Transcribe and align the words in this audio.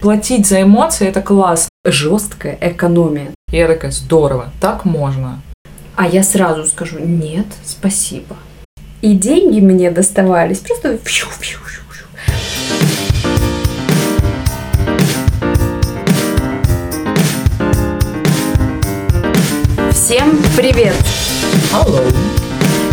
Платить 0.00 0.46
за 0.46 0.62
эмоции 0.62 1.08
это 1.08 1.20
классно. 1.20 1.70
Жесткая 1.84 2.56
экономия. 2.60 3.32
Я 3.50 3.66
такая, 3.66 3.90
здорово, 3.90 4.52
так 4.60 4.84
можно. 4.84 5.42
А 5.96 6.06
я 6.06 6.22
сразу 6.22 6.66
скажу, 6.66 7.00
нет, 7.00 7.46
спасибо. 7.64 8.36
И 9.00 9.14
деньги 9.14 9.58
мне 9.58 9.90
доставались 9.90 10.60
просто. 10.60 10.98
Всем 19.90 20.40
привет! 20.56 20.94
Алло. 21.74 21.98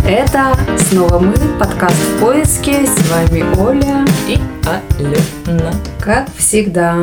Это 0.08 0.56
снова 0.78 1.18
мы, 1.18 1.34
подкаст 1.58 1.96
в 1.96 2.20
поиске. 2.20 2.86
С 2.86 3.10
вами 3.10 3.42
Оля. 3.58 4.04
И 4.28 4.38
Алена. 4.64 5.72
Как 6.00 6.28
всегда. 6.36 6.96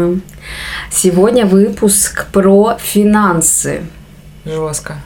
Сегодня 0.90 1.46
выпуск 1.46 2.28
про 2.32 2.78
финансы. 2.80 3.82
Жестко. 4.46 5.02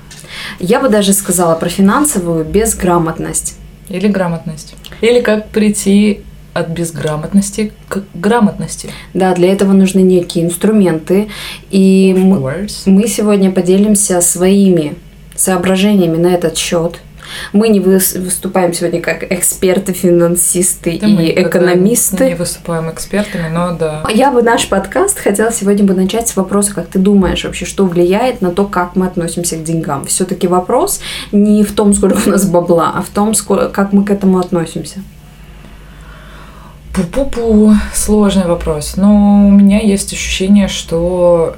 Я 0.59 0.79
бы 0.79 0.89
даже 0.89 1.11
сказала 1.11 1.55
про 1.55 1.69
финансовую 1.69 2.45
безграмотность. 2.45 3.57
Или 3.89 4.07
грамотность. 4.07 4.75
Или 5.01 5.19
как 5.21 5.49
прийти 5.49 6.21
от 6.53 6.67
безграмотности 6.67 7.73
к 7.89 8.03
грамотности. 8.13 8.91
Да, 9.15 9.33
для 9.33 9.51
этого 9.51 9.73
нужны 9.73 10.01
некие 10.01 10.45
инструменты. 10.45 11.29
И 11.71 12.13
мы, 12.15 12.67
мы 12.85 13.07
сегодня 13.07 13.51
поделимся 13.51 14.21
своими 14.21 14.93
соображениями 15.35 16.17
на 16.17 16.27
этот 16.27 16.59
счет. 16.59 16.99
Мы 17.53 17.69
не 17.69 17.79
выс- 17.79 18.19
выступаем 18.19 18.73
сегодня 18.73 19.01
как 19.01 19.23
эксперты, 19.31 19.93
финансисты 19.93 20.97
Да, 20.99 21.07
и 21.07 21.41
экономисты. 21.41 22.25
Не 22.25 22.35
выступаем 22.35 22.89
экспертами, 22.89 23.49
но 23.49 23.71
да. 23.71 24.03
Я 24.09 24.31
бы 24.31 24.41
наш 24.41 24.67
подкаст 24.69 25.19
хотела 25.19 25.51
сегодня 25.51 25.83
бы 25.85 25.93
начать 25.93 26.27
с 26.27 26.35
вопроса, 26.35 26.73
как 26.73 26.87
ты 26.87 26.99
думаешь 26.99 27.43
вообще, 27.43 27.65
что 27.65 27.85
влияет 27.85 28.41
на 28.41 28.51
то, 28.51 28.65
как 28.65 28.95
мы 28.95 29.05
относимся 29.07 29.55
к 29.57 29.63
деньгам. 29.63 30.05
Все-таки 30.05 30.47
вопрос 30.47 30.99
не 31.31 31.63
в 31.63 31.73
том, 31.73 31.93
сколько 31.93 32.19
у 32.27 32.31
нас 32.31 32.45
бабла, 32.45 32.93
а 32.95 33.01
в 33.01 33.09
том, 33.09 33.33
сколько, 33.33 33.69
как 33.69 33.93
мы 33.93 34.03
к 34.03 34.09
этому 34.11 34.39
относимся. 34.39 34.99
Пу-пу-пу, 36.93 37.75
сложный 37.93 38.47
вопрос. 38.47 38.95
Но 38.97 39.47
у 39.47 39.51
меня 39.51 39.79
есть 39.79 40.13
ощущение, 40.13 40.67
что 40.67 41.55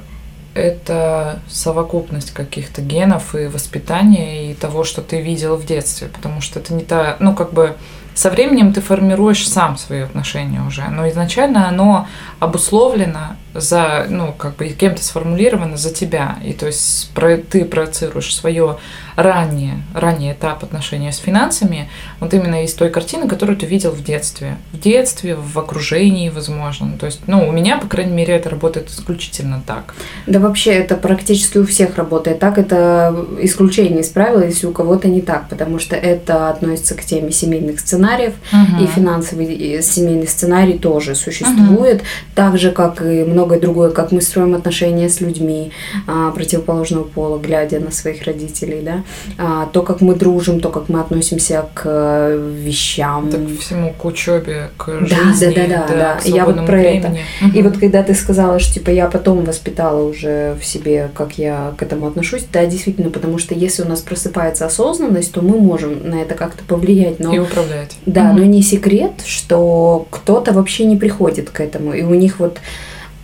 это 0.60 1.40
совокупность 1.48 2.32
каких-то 2.32 2.82
генов 2.82 3.34
и 3.34 3.46
воспитания 3.46 4.50
и 4.50 4.54
того, 4.54 4.84
что 4.84 5.02
ты 5.02 5.20
видел 5.20 5.56
в 5.56 5.66
детстве, 5.66 6.08
потому 6.08 6.40
что 6.40 6.60
это 6.60 6.74
не 6.74 6.84
та, 6.84 7.16
ну 7.18 7.34
как 7.34 7.52
бы 7.52 7.76
со 8.14 8.30
временем 8.30 8.72
ты 8.72 8.80
формируешь 8.80 9.48
сам 9.48 9.78
свои 9.78 10.00
отношения 10.00 10.62
уже, 10.62 10.82
но 10.88 11.08
изначально 11.08 11.68
оно 11.68 12.06
обусловлено 12.38 13.36
за, 13.54 14.06
ну 14.08 14.32
как 14.32 14.56
бы 14.56 14.68
кем-то 14.68 15.04
сформулировано 15.04 15.76
за 15.76 15.92
тебя, 15.92 16.38
и 16.44 16.52
то 16.52 16.66
есть 16.66 17.10
про, 17.14 17.36
ты 17.36 17.64
проецируешь 17.64 18.34
свое 18.34 18.78
раннее, 19.16 19.82
ранний 19.94 20.32
этап 20.32 20.62
отношения 20.64 21.12
с 21.12 21.18
финансами, 21.18 21.88
вот 22.20 22.32
именно 22.34 22.64
из 22.64 22.74
той 22.74 22.90
картины, 22.90 23.28
которую 23.28 23.56
ты 23.56 23.66
видел 23.66 23.90
в 23.90 24.02
детстве. 24.02 24.56
В 24.72 24.80
детстве, 24.80 25.36
в 25.36 25.58
окружении, 25.58 26.30
возможно. 26.30 26.96
То 26.98 27.06
есть, 27.06 27.20
ну, 27.26 27.46
у 27.46 27.52
меня, 27.52 27.78
по 27.78 27.86
крайней 27.86 28.12
мере, 28.12 28.34
это 28.34 28.50
работает 28.50 28.88
исключительно 28.88 29.62
так. 29.66 29.94
Да 30.26 30.38
вообще 30.38 30.72
это 30.72 30.96
практически 30.96 31.58
у 31.58 31.66
всех 31.66 31.96
работает 31.96 32.38
так. 32.38 32.58
Это 32.58 33.26
исключение 33.40 34.00
из 34.00 34.08
правила, 34.08 34.42
если 34.44 34.66
у 34.66 34.72
кого-то 34.72 35.08
не 35.08 35.20
так, 35.20 35.48
потому 35.48 35.78
что 35.78 35.96
это 35.96 36.48
относится 36.48 36.94
к 36.94 37.04
теме 37.04 37.32
семейных 37.32 37.80
сценариев, 37.80 38.34
и 38.80 38.86
финансовый 38.86 39.46
и 39.46 39.82
семейный 39.82 40.28
сценарий 40.28 40.78
тоже 40.78 41.14
существует, 41.14 42.02
так 42.34 42.58
же, 42.58 42.70
как 42.70 43.02
и 43.02 43.24
многое 43.40 43.58
другое, 43.60 43.90
как 43.90 44.12
мы 44.12 44.20
строим 44.20 44.54
отношения 44.54 45.08
с 45.08 45.20
людьми 45.20 45.72
а, 46.06 46.30
противоположного 46.30 47.04
пола, 47.04 47.38
глядя 47.38 47.80
на 47.80 47.90
своих 47.90 48.24
родителей, 48.24 48.82
да, 48.82 49.02
А, 49.38 49.66
то, 49.72 49.82
как 49.82 50.00
мы 50.02 50.14
дружим, 50.14 50.60
то, 50.60 50.68
как 50.68 50.88
мы 50.90 51.00
относимся 51.00 51.64
к 51.74 52.36
вещам. 52.64 53.30
Так 53.30 53.40
всему 53.60 53.92
к 53.96 54.04
учебе, 54.04 54.68
к 54.76 54.86
Да, 54.86 55.06
жизни, 55.06 55.54
да, 55.54 55.86
да, 55.88 55.94
да, 55.96 56.14
к 56.20 56.26
Я 56.26 56.44
вот 56.44 56.66
про 56.66 56.78
это. 56.80 57.08
времени. 57.08 57.24
И 57.54 57.62
вот 57.62 57.78
когда 57.78 58.02
ты 58.02 58.14
сказала, 58.14 58.58
что 58.58 58.74
типа 58.74 58.90
я 58.90 59.06
потом 59.08 59.44
воспитала 59.44 60.02
уже 60.02 60.56
в 60.60 60.64
себе, 60.64 61.10
как 61.14 61.38
я 61.38 61.72
к 61.78 61.82
этому 61.82 62.06
отношусь, 62.06 62.44
да, 62.52 62.66
действительно, 62.66 63.10
потому 63.10 63.38
что 63.38 63.54
если 63.54 63.82
у 63.82 63.88
нас 63.88 64.00
просыпается 64.00 64.66
осознанность, 64.66 65.32
то 65.32 65.40
мы 65.42 65.58
можем 65.58 66.08
на 66.10 66.16
это 66.22 66.34
как-то 66.34 66.62
повлиять. 66.64 67.20
Но 67.20 67.34
и 67.34 67.38
управлять. 67.38 67.96
да, 68.06 68.24
Мгм. 68.24 68.36
но 68.38 68.44
не 68.44 68.62
секрет, 68.62 69.12
что 69.24 70.06
кто-то 70.10 70.52
вообще 70.52 70.84
не 70.84 70.96
приходит 70.96 71.50
к 71.50 71.60
этому. 71.60 71.94
И 71.94 72.02
у 72.02 72.14
них 72.14 72.38
вот, 72.38 72.58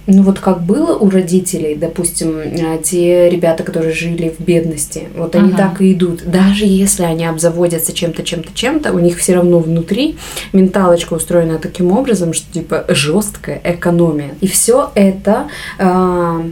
ну 0.06 0.22
вот 0.22 0.38
как 0.38 0.62
было 0.62 0.96
у 0.96 1.10
родителей, 1.10 1.74
допустим, 1.74 2.38
э, 2.38 2.78
те 2.82 3.28
ребята, 3.28 3.64
которые 3.64 3.92
жили 3.92 4.34
в 4.38 4.42
бедности, 4.42 5.08
вот 5.16 5.34
они 5.34 5.48
Ага. 5.52 5.56
так 5.56 5.80
и 5.80 5.92
идут. 5.92 6.24
Даже 6.24 6.64
если 6.64 7.02
они 7.02 7.26
обзаводятся 7.26 7.92
чем-то, 7.92 8.22
чем-то, 8.22 8.50
чем-то, 8.54 8.92
у 8.92 8.98
них 9.00 9.18
все 9.18 9.34
равно 9.34 9.58
внутри 9.58 10.16
менталочка 10.52 11.14
устроена 11.14 11.58
таким 11.58 11.92
образом, 11.92 12.32
что 12.32 12.52
типа 12.52 12.84
жесткая 12.88 13.60
экономия. 13.64 14.34
И 14.40 14.46
все 14.46 14.90
это 14.94 15.48
а, 15.78 16.46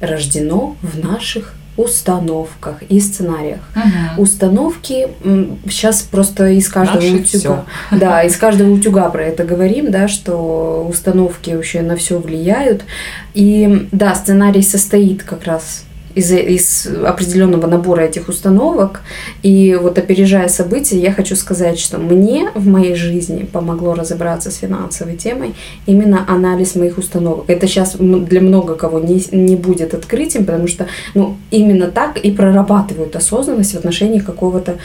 рождено 0.00 0.76
в 0.82 0.98
наших 0.98 1.54
установках 1.76 2.82
и 2.88 3.00
сценариях. 3.00 3.60
Мгм. 3.74 4.20
установки 4.20 5.08
сейчас 5.68 6.02
просто 6.02 6.48
из 6.50 6.68
каждого 6.68 7.02
Наши 7.02 7.16
утюга. 7.16 7.64
да 7.90 8.22
из 8.22 8.36
каждого 8.36 8.70
утюга 8.70 9.08
про 9.10 9.24
это 9.24 9.44
говорим 9.44 9.90
да 9.90 10.08
что 10.08 10.86
установки 10.88 11.50
вообще 11.50 11.82
на 11.82 11.96
все 11.96 12.18
влияют. 12.18 12.84
И 13.34 13.88
да 13.92 14.14
сценарий 14.14 14.62
состоит 14.62 15.22
как 15.22 15.44
раз 15.44 15.84
из, 16.14 16.32
из 16.32 16.86
определенного 16.86 17.66
набора 17.66 18.02
этих 18.02 18.28
установок. 18.28 19.00
И 19.42 19.78
вот 19.80 19.98
опережая 19.98 20.48
события, 20.48 20.98
я 20.98 21.12
хочу 21.12 21.36
сказать, 21.36 21.78
что 21.78 21.98
мне 21.98 22.50
в 22.54 22.66
моей 22.66 22.94
жизни 22.94 23.44
помогло 23.44 23.94
разобраться 23.94 24.50
с 24.50 24.56
финансовой 24.56 25.16
темой 25.16 25.54
именно 25.86 26.24
анализ 26.28 26.74
моих 26.74 26.98
установок. 26.98 27.44
Это 27.48 27.66
сейчас 27.66 27.96
для 27.98 28.40
много 28.40 28.74
кого 28.74 29.00
не, 29.00 29.22
не 29.32 29.56
будет 29.56 29.94
открытием, 29.94 30.44
потому 30.44 30.68
что 30.68 30.86
ну, 31.14 31.36
именно 31.50 31.86
так 31.88 32.18
и 32.18 32.30
прорабатывают 32.30 33.16
осознанность 33.16 33.72
в 33.74 33.78
отношении 33.78 34.18
какого-то 34.18 34.76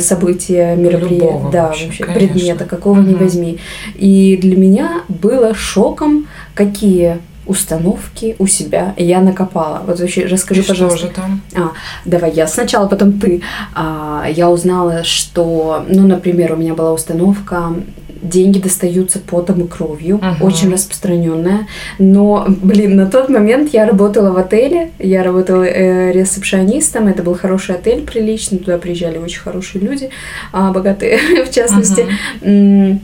события, 0.00 0.74
мероприятия, 0.76 1.14
Любого 1.14 1.50
да, 1.50 1.66
вообще, 1.66 1.86
вообще, 1.86 2.04
конечно. 2.04 2.28
предмета, 2.28 2.64
какого 2.64 3.00
ни 3.00 3.14
Мгм. 3.14 3.18
возьми. 3.18 3.58
И 3.94 4.38
для 4.40 4.56
меня 4.56 5.02
было 5.08 5.54
шоком, 5.54 6.26
какие 6.54 7.18
установки 7.46 8.36
у 8.38 8.46
себя 8.46 8.94
я 8.96 9.20
накопала. 9.20 9.82
Вот 9.86 10.00
вообще 10.00 10.26
расскажи, 10.26 10.60
И 10.60 10.64
что 10.64 10.72
пожалуйста. 10.72 10.98
же 11.06 11.12
там? 11.12 11.40
А, 11.54 11.72
давай 12.04 12.32
я 12.32 12.46
сначала, 12.46 12.86
потом 12.88 13.18
ты. 13.20 13.42
А, 13.74 14.26
я 14.30 14.50
узнала, 14.50 15.04
что, 15.04 15.84
ну, 15.88 16.06
например, 16.06 16.52
у 16.52 16.56
меня 16.56 16.74
была 16.74 16.92
установка 16.92 17.74
деньги 18.22 18.58
достаются 18.58 19.18
потом 19.18 19.60
и 19.60 19.68
кровью, 19.68 20.16
Мгм. 20.16 20.42
очень 20.46 20.72
распространенная. 20.72 21.66
Но, 21.98 22.46
блин, 22.48 22.96
на 22.96 23.04
тот 23.06 23.28
момент 23.28 23.74
я 23.74 23.84
работала 23.86 24.30
в 24.30 24.38
отеле, 24.38 24.92
я 24.98 25.22
работала 25.22 25.62
э, 25.64 26.10
ресепшионистом, 26.12 27.06
это 27.08 27.22
был 27.22 27.34
хороший 27.34 27.74
отель, 27.74 28.00
приличный, 28.00 28.58
туда 28.58 28.78
приезжали 28.78 29.18
очень 29.18 29.40
хорошие 29.40 29.84
люди, 29.84 30.08
а, 30.52 30.72
богатые 30.72 31.18
в 31.44 31.50
частности. 31.50 32.06
М, 32.40 33.00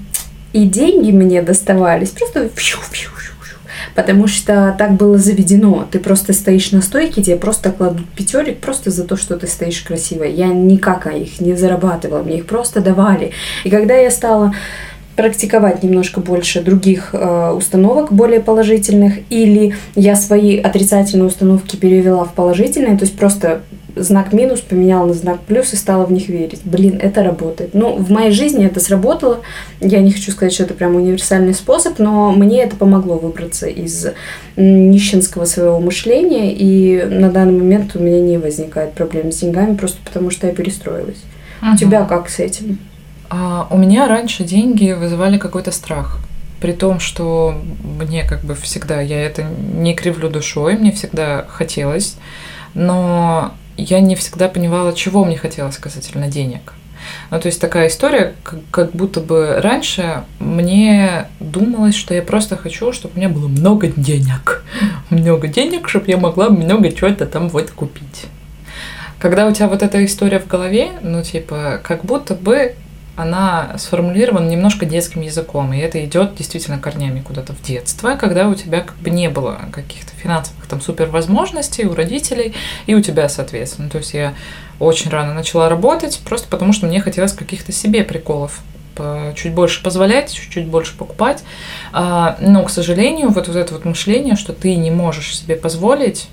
И 0.52 0.64
деньги 0.64 1.12
мне 1.12 1.42
доставались 1.42 2.08
просто 2.10 2.48
фью-фью-фью-фью. 2.54 3.10
Потому 4.00 4.28
что 4.28 4.74
так 4.78 4.92
было 4.92 5.18
заведено. 5.18 5.86
Ты 5.90 5.98
просто 5.98 6.32
стоишь 6.32 6.72
на 6.72 6.80
стойке, 6.80 7.22
тебе 7.22 7.36
просто 7.36 7.70
кладут 7.70 8.08
пятерик 8.16 8.58
просто 8.58 8.90
за 8.90 9.04
то, 9.04 9.16
что 9.16 9.36
ты 9.36 9.46
стоишь 9.46 9.82
красиво. 9.82 10.24
Я 10.24 10.46
никак 10.46 11.06
их 11.06 11.38
не 11.38 11.54
зарабатывала, 11.54 12.22
мне 12.22 12.38
их 12.38 12.46
просто 12.46 12.80
давали. 12.80 13.32
И 13.62 13.68
когда 13.68 13.94
я 13.94 14.10
стала 14.10 14.54
практиковать 15.16 15.82
немножко 15.82 16.20
больше 16.20 16.62
других 16.62 17.10
э, 17.12 17.50
установок 17.50 18.10
более 18.10 18.40
положительных, 18.40 19.18
или 19.28 19.76
я 19.94 20.16
свои 20.16 20.56
отрицательные 20.56 21.26
установки 21.26 21.76
перевела 21.76 22.24
в 22.24 22.32
положительные, 22.32 22.96
то 22.96 23.04
есть 23.04 23.18
просто 23.18 23.60
знак 23.97 24.33
минус 24.33 24.60
поменяла 24.60 25.07
на 25.07 25.15
знак 25.15 25.41
плюс 25.41 25.72
и 25.72 25.77
стала 25.77 26.04
в 26.07 26.13
них 26.13 26.28
верить. 26.28 26.60
Блин, 26.65 26.98
это 27.03 27.22
работает. 27.22 27.75
Ну, 27.75 27.97
в 27.97 28.10
моей 28.10 28.31
жизни 28.31 28.65
это 28.66 28.81
сработало. 28.81 29.41
Я 29.81 30.01
не 30.01 30.13
хочу 30.13 30.31
сказать, 30.33 30.53
что 30.53 30.65
это 30.65 30.75
прям 30.75 30.97
универсальный 30.97 31.54
способ, 31.54 31.98
но 31.98 32.33
мне 32.33 32.63
это 32.63 32.77
помогло 32.77 33.16
выбраться 33.19 33.66
из 33.66 34.07
нищенского 34.57 35.45
своего 35.45 35.81
мышления, 35.81 36.53
и 36.54 37.04
на 37.04 37.31
данный 37.31 37.59
момент 37.59 37.97
у 37.97 38.01
меня 38.01 38.21
не 38.21 38.39
возникает 38.39 38.92
проблем 38.92 39.33
с 39.33 39.39
деньгами, 39.39 39.75
просто 39.77 39.98
потому 40.04 40.31
что 40.31 40.47
я 40.47 40.53
перестроилась. 40.53 41.22
У 41.63 41.66
Мгм. 41.66 41.77
тебя 41.77 42.04
как 42.04 42.28
с 42.28 42.39
этим? 42.39 42.78
А, 43.28 43.66
у 43.71 43.78
меня 43.78 44.09
раньше 44.09 44.45
деньги 44.45 44.92
вызывали 44.92 45.39
какой-то 45.39 45.71
страх. 45.72 46.19
При 46.60 46.72
том, 46.72 47.01
что 47.01 47.54
мне 47.98 48.25
как 48.25 48.42
бы 48.45 48.54
всегда, 48.54 49.01
я 49.01 49.21
это 49.22 49.45
не 49.75 49.95
кривлю 49.95 50.28
душой, 50.28 50.77
мне 50.77 50.92
всегда 50.92 51.47
хотелось, 51.48 52.16
но 52.75 53.53
я 53.80 54.00
не 54.00 54.15
всегда 54.16 54.48
понимала, 54.48 54.92
чего 54.92 55.24
мне 55.24 55.36
хотелось 55.36 55.77
касательно 55.77 56.28
денег. 56.28 56.74
Ну, 57.30 57.41
то 57.41 57.47
есть 57.47 57.60
такая 57.60 57.88
история, 57.88 58.34
как, 58.42 58.60
как 58.71 58.92
будто 58.92 59.21
бы 59.21 59.60
раньше 59.60 60.24
мне 60.38 61.28
думалось, 61.41 61.94
что 61.94 62.15
я 62.15 62.22
просто 62.22 62.56
хочу, 62.56 62.92
чтобы 62.92 63.15
у 63.15 63.18
меня 63.18 63.28
было 63.28 63.48
много 63.48 63.88
денег. 63.88 64.65
Много 65.10 65.48
денег, 65.48 65.88
чтобы 65.88 66.06
я 66.09 66.16
могла 66.16 66.50
много 66.50 66.92
чего-то 66.92 67.27
там 67.27 67.48
вот 67.48 67.71
купить. 67.71 68.27
Когда 69.18 69.47
у 69.47 69.53
тебя 69.53 69.68
вот 69.68 69.82
эта 69.82 70.04
история 70.04 70.38
в 70.38 70.47
голове, 70.47 70.92
ну, 71.03 71.22
типа, 71.22 71.80
как 71.82 72.04
будто 72.04 72.34
бы 72.34 72.74
она 73.20 73.76
сформулирована 73.78 74.48
немножко 74.48 74.86
детским 74.86 75.20
языком, 75.20 75.72
и 75.72 75.78
это 75.78 76.04
идет 76.04 76.34
действительно 76.34 76.78
корнями 76.78 77.20
куда-то 77.20 77.52
в 77.52 77.62
детство, 77.62 78.16
когда 78.16 78.48
у 78.48 78.54
тебя 78.54 78.80
как 78.80 78.96
бы 78.96 79.10
не 79.10 79.28
было 79.28 79.60
каких-то 79.72 80.12
финансовых 80.16 80.66
там 80.66 80.80
супер 80.80 81.06
возможностей 81.06 81.86
у 81.86 81.94
родителей 81.94 82.54
и 82.86 82.94
у 82.94 83.00
тебя, 83.00 83.28
соответственно. 83.28 83.90
То 83.90 83.98
есть 83.98 84.14
я 84.14 84.34
очень 84.78 85.10
рано 85.10 85.34
начала 85.34 85.68
работать, 85.68 86.20
просто 86.24 86.48
потому 86.48 86.72
что 86.72 86.86
мне 86.86 87.00
хотелось 87.00 87.32
каких-то 87.32 87.72
себе 87.72 88.04
приколов 88.04 88.60
чуть 89.34 89.54
больше 89.54 89.82
позволять, 89.82 90.32
чуть-чуть 90.32 90.66
больше 90.66 90.96
покупать. 90.96 91.42
А, 91.92 92.36
но, 92.40 92.64
к 92.64 92.70
сожалению, 92.70 93.30
вот, 93.30 93.48
вот 93.48 93.56
это 93.56 93.72
вот 93.72 93.84
мышление, 93.86 94.36
что 94.36 94.52
ты 94.52 94.76
не 94.76 94.90
можешь 94.90 95.38
себе 95.38 95.56
позволить, 95.56 96.28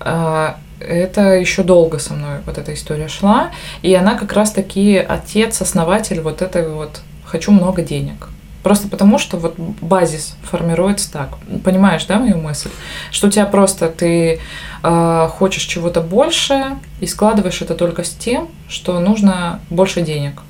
а, 0.00 0.56
это 0.80 1.34
еще 1.34 1.62
долго 1.62 1.98
со 1.98 2.14
мной 2.14 2.38
вот 2.46 2.58
эта 2.58 2.74
история 2.74 3.08
шла. 3.08 3.50
И 3.82 3.94
она 3.94 4.14
как 4.14 4.32
раз-таки 4.32 4.96
отец, 4.96 5.60
основатель 5.60 6.20
вот 6.20 6.42
этой 6.42 6.68
вот 6.68 7.00
«хочу 7.24 7.52
много 7.52 7.82
денег». 7.82 8.28
Просто 8.62 8.88
потому, 8.88 9.18
что 9.18 9.36
вот 9.36 9.54
базис 9.58 10.36
формируется 10.42 11.12
так. 11.12 11.38
Понимаешь, 11.62 12.04
да, 12.06 12.18
мою 12.18 12.38
мысль? 12.38 12.70
Что 13.12 13.28
у 13.28 13.30
тебя 13.30 13.46
просто 13.46 13.88
ты 13.88 14.40
э, 14.82 15.28
хочешь 15.38 15.62
чего-то 15.62 16.00
больше 16.00 16.76
и 17.00 17.06
складываешь 17.06 17.62
это 17.62 17.76
только 17.76 18.02
с 18.02 18.10
тем, 18.10 18.48
что 18.68 18.98
нужно 18.98 19.60
больше 19.70 20.02
денег. 20.02 20.42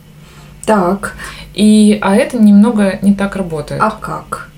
Так. 0.65 1.15
И, 1.53 1.99
а 2.01 2.17
это 2.17 2.39
немного 2.39 2.99
не 3.03 3.15
так 3.15 3.37
работает. 3.37 3.83
А 3.83 3.91
как? 3.91 4.49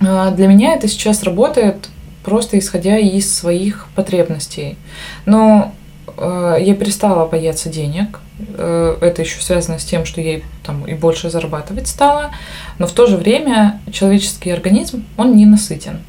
Э, 0.00 0.30
для 0.30 0.46
меня 0.46 0.74
это 0.74 0.86
сейчас 0.86 1.24
работает 1.24 1.88
просто 2.28 2.58
исходя 2.58 2.98
из 2.98 3.34
своих 3.34 3.86
потребностей. 3.94 4.76
Но 5.24 5.74
э, 6.16 6.56
я 6.60 6.74
перестала 6.74 7.26
бояться 7.26 7.70
денег. 7.70 8.20
Э, 8.38 8.98
это 9.00 9.22
еще 9.22 9.40
связано 9.40 9.78
с 9.78 9.84
тем, 9.84 10.04
что 10.04 10.20
я 10.20 10.40
там 10.62 10.86
и 10.86 10.92
больше 10.92 11.30
зарабатывать 11.30 11.88
стала. 11.88 12.30
Но 12.78 12.86
в 12.86 12.92
то 12.92 13.06
же 13.06 13.16
время 13.16 13.80
человеческий 13.90 14.50
организм, 14.50 15.06
он 15.16 15.36
не 15.36 15.46
насытен. 15.46 16.00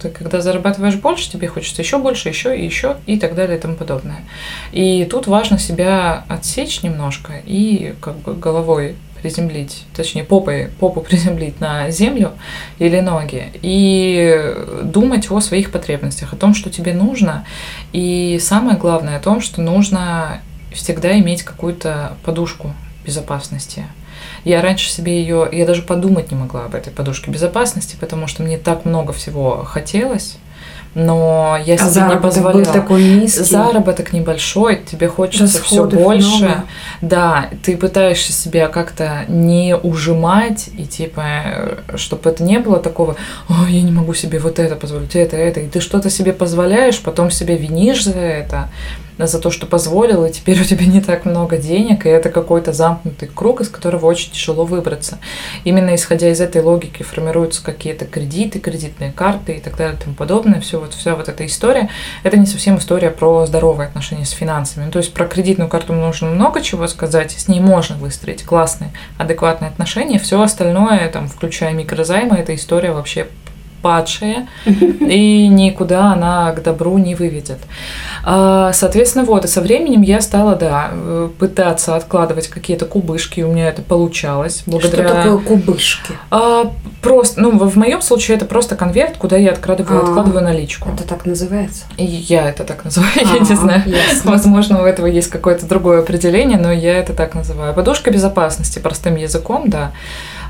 Ты 0.00 0.08
когда 0.08 0.40
зарабатываешь 0.40 0.94
больше, 0.94 1.30
тебе 1.30 1.48
хочется 1.48 1.82
еще 1.82 1.98
больше, 1.98 2.30
еще 2.30 2.58
и 2.58 2.64
еще 2.64 2.96
и 3.04 3.18
так 3.18 3.34
далее 3.34 3.58
и 3.58 3.60
тому 3.60 3.74
подобное. 3.74 4.20
И 4.72 5.04
тут 5.04 5.26
важно 5.26 5.58
себя 5.58 6.24
отсечь 6.28 6.82
немножко 6.82 7.34
и 7.44 7.94
как 8.00 8.16
бы 8.20 8.32
головой 8.32 8.96
приземлить, 9.20 9.84
точнее 9.94 10.24
попой, 10.24 10.70
попу 10.78 11.00
приземлить 11.00 11.60
на 11.60 11.90
землю 11.90 12.32
или 12.78 13.00
ноги 13.00 13.52
и 13.62 14.54
думать 14.82 15.30
о 15.30 15.40
своих 15.40 15.70
потребностях, 15.70 16.32
о 16.32 16.36
том, 16.36 16.54
что 16.54 16.70
тебе 16.70 16.92
нужно. 16.92 17.44
И 17.92 18.38
самое 18.40 18.76
главное 18.76 19.16
о 19.16 19.20
том, 19.20 19.40
что 19.40 19.60
нужно 19.60 20.40
всегда 20.72 21.18
иметь 21.18 21.42
какую-то 21.42 22.16
подушку 22.24 22.72
безопасности. 23.04 23.84
Я 24.44 24.62
раньше 24.62 24.90
себе 24.90 25.20
ее, 25.20 25.48
я 25.50 25.66
даже 25.66 25.82
подумать 25.82 26.30
не 26.30 26.36
могла 26.36 26.64
об 26.64 26.74
этой 26.74 26.92
подушке 26.92 27.30
безопасности, 27.30 27.96
потому 27.98 28.26
что 28.26 28.42
мне 28.42 28.58
так 28.58 28.84
много 28.84 29.12
всего 29.12 29.64
хотелось 29.64 30.36
но 30.94 31.56
я 31.64 31.74
а 31.74 31.78
себе 31.78 32.14
не 32.14 32.16
позволяла. 32.16 32.64
Был 32.64 32.72
такой 32.72 33.02
низкий. 33.02 33.44
Заработок 33.44 34.12
небольшой, 34.12 34.82
тебе 34.90 35.08
хочется 35.08 35.62
все 35.62 35.86
больше. 35.86 36.44
Много. 36.44 36.64
Да, 37.00 37.50
ты 37.64 37.76
пытаешься 37.76 38.32
себя 38.32 38.68
как-то 38.68 39.24
не 39.28 39.76
ужимать 39.76 40.70
и 40.76 40.84
типа, 40.84 41.78
чтобы 41.94 42.30
это 42.30 42.42
не 42.42 42.58
было 42.58 42.78
такого, 42.78 43.16
о, 43.48 43.68
я 43.68 43.82
не 43.82 43.92
могу 43.92 44.14
себе 44.14 44.38
вот 44.38 44.58
это 44.58 44.76
позволить, 44.76 45.14
это, 45.14 45.36
это, 45.36 45.60
и 45.60 45.68
ты 45.68 45.80
что-то 45.80 46.10
себе 46.10 46.32
позволяешь, 46.32 47.00
потом 47.00 47.30
себя 47.30 47.56
винишь 47.56 48.04
за 48.04 48.18
это 48.18 48.68
за 49.26 49.38
то, 49.38 49.50
что 49.50 49.66
позволил, 49.66 50.24
и 50.24 50.32
теперь 50.32 50.60
у 50.60 50.64
тебя 50.64 50.86
не 50.86 51.00
так 51.00 51.24
много 51.24 51.56
денег, 51.56 52.06
и 52.06 52.08
это 52.08 52.30
какой-то 52.30 52.72
замкнутый 52.72 53.28
круг, 53.28 53.60
из 53.60 53.68
которого 53.68 54.06
очень 54.06 54.32
тяжело 54.32 54.64
выбраться. 54.64 55.18
Именно 55.64 55.94
исходя 55.94 56.28
из 56.30 56.40
этой 56.40 56.62
логики 56.62 57.02
формируются 57.02 57.62
какие-то 57.62 58.04
кредиты, 58.06 58.58
кредитные 58.60 59.12
карты 59.12 59.54
и 59.54 59.60
так 59.60 59.76
далее 59.76 59.96
и 59.96 60.02
тому 60.02 60.14
подобное. 60.14 60.60
Все 60.60 60.78
вот, 60.80 60.94
вся 60.94 61.14
вот 61.14 61.28
эта 61.28 61.46
история, 61.46 61.88
это 62.22 62.36
не 62.36 62.46
совсем 62.46 62.78
история 62.78 63.10
про 63.10 63.46
здоровые 63.46 63.88
отношения 63.88 64.24
с 64.24 64.30
финансами. 64.30 64.84
Ну, 64.86 64.90
то 64.90 64.98
есть 64.98 65.12
про 65.12 65.26
кредитную 65.26 65.68
карту 65.68 65.92
нужно 65.92 66.28
много 66.28 66.60
чего 66.60 66.86
сказать, 66.86 67.32
с 67.32 67.48
ней 67.48 67.60
можно 67.60 67.96
выстроить 67.96 68.44
классные, 68.44 68.92
адекватные 69.18 69.70
отношения. 69.70 70.18
Все 70.18 70.40
остальное, 70.40 71.08
там, 71.08 71.28
включая 71.28 71.72
микрозаймы, 71.72 72.36
эта 72.36 72.54
история 72.54 72.92
вообще 72.92 73.28
падшая, 73.82 74.48
и 74.66 75.48
никуда 75.48 76.12
она 76.12 76.52
к 76.52 76.62
добру 76.62 76.98
не 76.98 77.14
выведет. 77.14 77.58
А, 78.24 78.72
соответственно, 78.72 79.24
вот, 79.24 79.44
и 79.44 79.48
со 79.48 79.60
временем 79.60 80.02
я 80.02 80.20
стала, 80.20 80.56
да, 80.56 80.90
пытаться 81.38 81.96
откладывать 81.96 82.48
какие-то 82.48 82.86
кубышки, 82.86 83.40
у 83.40 83.52
меня 83.52 83.68
это 83.68 83.82
получалось. 83.82 84.62
Благодаря... 84.66 85.08
Что 85.08 85.16
такое 85.16 85.38
кубышки? 85.38 86.12
А, 86.30 86.72
просто, 87.00 87.40
ну, 87.40 87.58
в 87.58 87.76
моем 87.76 88.02
случае 88.02 88.36
это 88.36 88.46
просто 88.46 88.76
конверт, 88.76 89.16
куда 89.16 89.36
я 89.36 89.52
откладываю, 89.52 90.00
а, 90.00 90.02
откладываю 90.04 90.44
наличку. 90.44 90.90
Это 90.90 91.04
так 91.06 91.24
называется? 91.26 91.84
И 91.96 92.04
я 92.04 92.48
это 92.48 92.64
так 92.64 92.84
называю, 92.84 93.12
а, 93.16 93.34
я 93.34 93.38
не 93.38 93.56
знаю. 93.56 93.82
Ясно. 93.86 94.30
Возможно, 94.30 94.82
у 94.82 94.84
этого 94.84 95.06
есть 95.06 95.30
какое-то 95.30 95.66
другое 95.66 96.00
определение, 96.00 96.58
но 96.58 96.72
я 96.72 96.98
это 96.98 97.12
так 97.12 97.34
называю. 97.34 97.74
Подушка 97.74 98.10
безопасности 98.10 98.78
простым 98.78 99.16
языком, 99.16 99.70
да. 99.70 99.92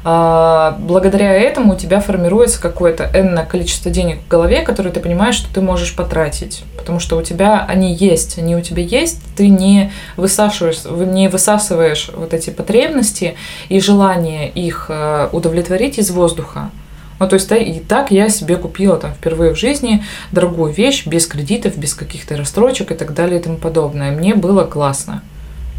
А, 0.02 0.78
благодаря 0.80 1.32
этому 1.34 1.74
у 1.74 1.76
тебя 1.76 2.00
формируется 2.00 2.60
какое-то 2.60 3.10
энное 3.14 3.44
количество 3.44 3.90
денег 3.90 4.20
в 4.22 4.28
голове, 4.28 4.62
которые 4.62 4.92
ты 4.92 5.00
понимаешь, 5.00 5.34
что 5.34 5.52
ты 5.52 5.60
можешь 5.60 5.94
потратить. 5.94 6.64
Потому 6.76 7.00
что 7.00 7.18
у 7.18 7.22
тебя 7.22 7.64
они 7.68 7.94
есть, 7.94 8.38
они 8.38 8.56
у 8.56 8.62
тебя 8.62 8.82
есть, 8.82 9.20
ты 9.36 9.48
не 9.48 9.92
высасываешь, 10.16 10.84
не 10.84 11.28
высасываешь 11.28 12.10
вот 12.14 12.32
эти 12.32 12.50
потребности 12.50 13.36
и 13.68 13.80
желание 13.80 14.48
их 14.48 14.86
э, 14.88 15.28
удовлетворить 15.32 15.98
из 15.98 16.10
воздуха. 16.10 16.70
Ну, 17.18 17.28
то 17.28 17.34
есть, 17.34 17.52
и 17.52 17.82
так 17.86 18.10
я 18.10 18.30
себе 18.30 18.56
купила 18.56 18.96
там 18.96 19.12
впервые 19.12 19.54
в 19.54 19.58
жизни 19.58 20.02
дорогую 20.32 20.72
вещь, 20.72 21.06
без 21.06 21.26
кредитов, 21.26 21.76
без 21.76 21.92
каких-то 21.92 22.34
рассрочек 22.38 22.92
и 22.92 22.94
так 22.94 23.12
далее 23.12 23.38
и 23.38 23.42
тому 23.42 23.58
подобное. 23.58 24.10
Мне 24.10 24.34
было 24.34 24.64
классно. 24.64 25.22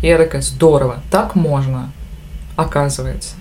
И 0.04 0.08
я 0.08 0.20
такая, 0.20 0.44
здорово, 0.44 1.02
так 1.10 1.34
можно, 1.34 1.92
оказывается. 2.56 3.36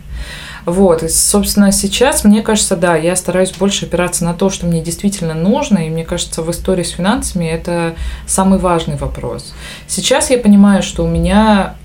Вот, 0.67 1.03
и, 1.03 1.09
собственно, 1.09 1.73
сейчас, 1.73 2.25
мне 2.25 2.43
кажется, 2.43 2.77
да, 2.77 2.97
я 2.97 3.17
стараюсь 3.17 3.53
больше 3.53 3.87
опираться 3.87 4.25
на 4.25 4.35
то, 4.35 4.51
что 4.51 4.67
мне 4.67 4.83
действительно 4.83 5.35
нужно, 5.35 5.79
и 5.79 5.91
мне 5.91 6.05
кажется, 6.05 6.43
в 6.43 6.51
истории 6.51 6.83
с 6.83 6.91
финансами 6.91 7.47
это 7.47 7.95
самый 8.27 8.59
важный 8.59 8.97
вопрос. 8.97 9.55
Сейчас 9.87 10.31
я 10.31 10.39
понимаю, 10.39 10.83
что 10.83 11.05
у 11.05 11.09
меня 11.09 11.77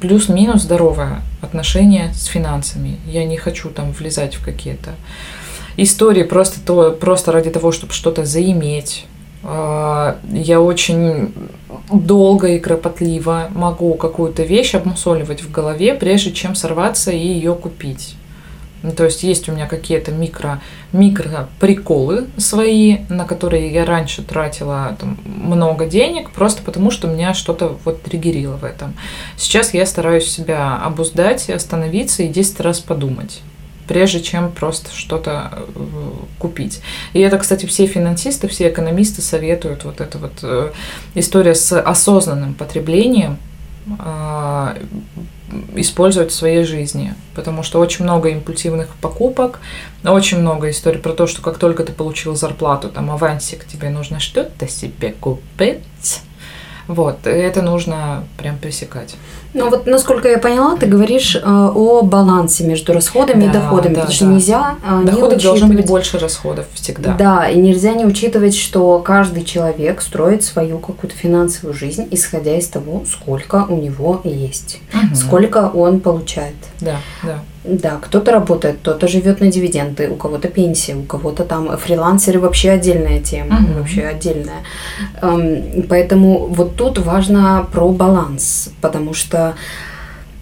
плюс-минус 0.00 0.62
здоровое 0.62 1.22
отношение 1.42 2.12
с 2.14 2.26
финансами. 2.26 2.98
Я 3.06 3.24
не 3.24 3.36
хочу 3.36 3.70
там 3.70 3.92
влезать 3.92 4.34
в 4.34 4.44
какие-то 4.44 4.90
истории 5.76 6.22
просто, 6.22 6.60
то, 6.60 6.92
просто 6.92 7.32
ради 7.32 7.50
того, 7.50 7.72
чтобы 7.72 7.92
что-то 7.92 8.24
заиметь. 8.24 9.06
А, 9.42 10.18
я 10.30 10.60
очень 10.60 11.32
долго 11.92 12.48
и 12.48 12.58
кропотливо 12.58 13.48
могу 13.54 13.94
какую-то 13.94 14.42
вещь 14.42 14.74
обмусоливать 14.74 15.42
в 15.42 15.50
голове, 15.50 15.94
прежде 15.94 16.32
чем 16.32 16.54
сорваться 16.54 17.10
и 17.10 17.18
ее 17.18 17.54
купить. 17.54 18.16
Ну, 18.82 18.92
то 18.92 19.04
есть 19.04 19.22
есть 19.22 19.48
у 19.48 19.52
меня 19.52 19.66
какие-то 19.66 20.10
микро, 20.10 20.60
микро 20.92 21.48
приколы 21.58 22.28
свои, 22.38 22.98
на 23.08 23.26
которые 23.26 23.72
я 23.72 23.84
раньше 23.84 24.22
тратила 24.22 24.96
там, 24.98 25.18
много 25.24 25.86
денег, 25.86 26.30
просто 26.30 26.62
потому 26.62 26.90
что 26.90 27.08
меня 27.08 27.34
что-то 27.34 27.78
вот 27.84 28.02
триггерило 28.02 28.56
в 28.56 28.64
этом. 28.64 28.94
Сейчас 29.36 29.74
я 29.74 29.84
стараюсь 29.84 30.28
себя 30.28 30.76
обуздать, 30.76 31.50
остановиться 31.50 32.22
и 32.22 32.28
10 32.28 32.60
раз 32.60 32.80
подумать 32.80 33.42
прежде 33.86 34.20
чем 34.20 34.52
просто 34.52 34.94
что-то 34.94 35.50
э, 35.52 35.84
купить. 36.38 36.80
И 37.12 37.18
это, 37.18 37.38
кстати, 37.38 37.66
все 37.66 37.86
финансисты, 37.86 38.46
все 38.46 38.68
экономисты 38.68 39.20
советуют 39.20 39.82
вот 39.82 40.00
эта 40.00 40.16
вот 40.18 40.32
э, 40.44 40.70
история 41.16 41.56
с 41.56 41.76
осознанным 41.76 42.54
потреблением 42.54 43.38
использовать 45.74 46.30
в 46.30 46.34
своей 46.34 46.64
жизни, 46.64 47.14
потому 47.34 47.62
что 47.62 47.80
очень 47.80 48.04
много 48.04 48.28
импульсивных 48.28 48.88
покупок, 49.00 49.60
очень 50.04 50.38
много 50.38 50.70
историй 50.70 51.00
про 51.00 51.12
то, 51.12 51.26
что 51.26 51.42
как 51.42 51.58
только 51.58 51.84
ты 51.84 51.92
получил 51.92 52.36
зарплату, 52.36 52.88
там 52.88 53.10
авансик, 53.10 53.66
тебе 53.66 53.90
нужно 53.90 54.20
что-то 54.20 54.68
себе 54.68 55.12
купить, 55.12 56.22
вот, 56.90 57.24
это 57.24 57.62
нужно 57.62 58.24
прям 58.36 58.58
пресекать. 58.58 59.14
Ну 59.54 59.70
вот, 59.70 59.86
насколько 59.86 60.28
я 60.28 60.38
поняла, 60.38 60.76
ты 60.76 60.86
говоришь 60.86 61.36
э, 61.36 61.40
о 61.40 62.02
балансе 62.02 62.64
между 62.64 62.92
расходами 62.92 63.44
да, 63.44 63.50
и 63.50 63.52
доходами, 63.52 63.94
да, 63.94 64.00
потому 64.00 64.08
да. 64.08 64.12
что 64.12 64.24
нельзя 64.26 64.76
э, 64.84 65.04
Доходы 65.04 65.36
не 65.36 65.42
должны 65.42 65.74
быть 65.74 65.86
больше 65.86 66.18
расходов 66.18 66.66
всегда. 66.74 67.14
Да, 67.14 67.48
и 67.48 67.58
нельзя 67.58 67.92
не 67.94 68.04
учитывать, 68.04 68.56
что 68.56 68.98
каждый 68.98 69.44
человек 69.44 70.02
строит 70.02 70.42
свою 70.42 70.78
какую-то 70.78 71.16
финансовую 71.16 71.74
жизнь, 71.74 72.08
исходя 72.10 72.56
из 72.56 72.66
того, 72.66 73.04
сколько 73.06 73.66
у 73.68 73.76
него 73.76 74.20
есть, 74.24 74.80
угу. 74.92 75.14
сколько 75.14 75.70
он 75.72 76.00
получает. 76.00 76.54
Да, 76.80 76.96
да. 77.22 77.38
Да, 77.64 77.98
кто-то 78.00 78.32
работает, 78.32 78.76
кто-то 78.80 79.06
живет 79.06 79.40
на 79.40 79.48
дивиденды, 79.52 80.08
у 80.08 80.16
кого-то 80.16 80.48
пенсия, 80.48 80.94
у 80.96 81.02
кого-то 81.02 81.44
там 81.44 81.76
фрилансеры 81.76 82.40
вообще 82.40 82.70
отдельная 82.70 83.20
тема, 83.20 83.60
Мгм. 83.60 83.74
вообще 83.74 84.02
отдельная. 84.02 84.62
Эм, 85.20 85.82
Поэтому 85.88 86.46
вот 86.46 86.76
тут 86.76 86.98
важно 86.98 87.66
про 87.70 87.88
баланс, 87.90 88.70
потому 88.80 89.12
что 89.12 89.54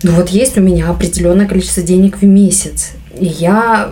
ну 0.04 0.12
вот 0.12 0.28
есть 0.28 0.56
у 0.58 0.60
меня 0.60 0.90
определенное 0.90 1.48
количество 1.48 1.82
денег 1.82 2.18
в 2.18 2.24
месяц, 2.24 2.92
и 3.18 3.26
я, 3.26 3.90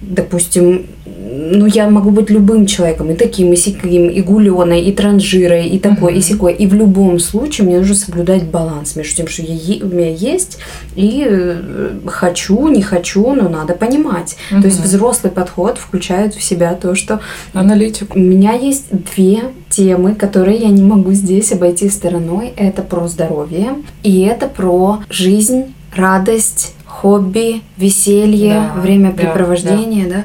допустим, 0.00 0.86
ну 1.32 1.66
я 1.66 1.88
могу 1.88 2.10
быть 2.10 2.30
любым 2.30 2.66
человеком, 2.66 3.10
и 3.10 3.14
таким, 3.14 3.52
и 3.52 3.56
сяким, 3.56 4.08
и 4.08 4.20
гуленой, 4.22 4.82
и 4.82 4.92
транжирой, 4.92 5.68
и 5.68 5.78
такой, 5.78 6.12
и 6.14 6.16
Мгм. 6.16 6.22
сякой. 6.22 6.52
И 6.54 6.66
в 6.66 6.74
любом 6.74 7.18
случае 7.18 7.66
мне 7.66 7.78
нужно 7.78 7.94
соблюдать 7.94 8.44
баланс 8.44 8.96
между 8.96 9.16
тем, 9.16 9.28
что 9.28 9.42
я 9.42 9.84
у 9.84 9.88
меня 9.88 10.10
есть, 10.10 10.58
и 10.96 11.26
э, 11.28 11.90
хочу, 12.06 12.68
не 12.68 12.82
хочу, 12.82 13.32
но 13.34 13.48
надо 13.48 13.74
понимать. 13.74 14.36
То 14.50 14.66
есть 14.66 14.80
взрослый 14.80 15.30
подход 15.32 15.78
включает 15.78 16.34
в 16.34 16.42
себя 16.42 16.74
то, 16.74 16.94
что 16.94 17.20
Аналитику. 17.52 18.18
у 18.18 18.20
меня 18.22 18.52
есть 18.52 18.86
две 18.90 19.40
темы, 19.68 20.14
которые 20.14 20.56
я 20.58 20.68
не 20.68 20.82
могу 20.82 21.12
здесь 21.12 21.52
обойти 21.52 21.88
стороной. 21.88 22.52
Это 22.56 22.82
про 22.82 23.06
здоровье 23.08 23.74
и 24.02 24.20
это 24.22 24.48
про 24.48 24.98
жизнь, 25.08 25.66
радость, 25.94 26.74
хобби, 27.00 27.62
веселье, 27.78 28.70
Да, 28.74 28.80
времяпрепровождение, 28.80 30.06
да. 30.06 30.24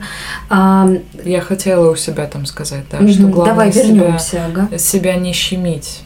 А, 0.49 0.89
Я 1.23 1.39
хотела 1.41 1.89
у 1.91 1.95
себя 1.95 2.25
там 2.25 2.45
сказать, 2.45 2.83
да, 2.91 2.97
мгм, 2.97 3.09
что 3.09 3.27
главное 3.27 3.45
давай 3.45 3.71
себя, 3.71 3.83
вернемся, 3.83 4.45
ага. 4.45 4.77
себя 4.77 5.15
не 5.15 5.31
щемить. 5.31 6.01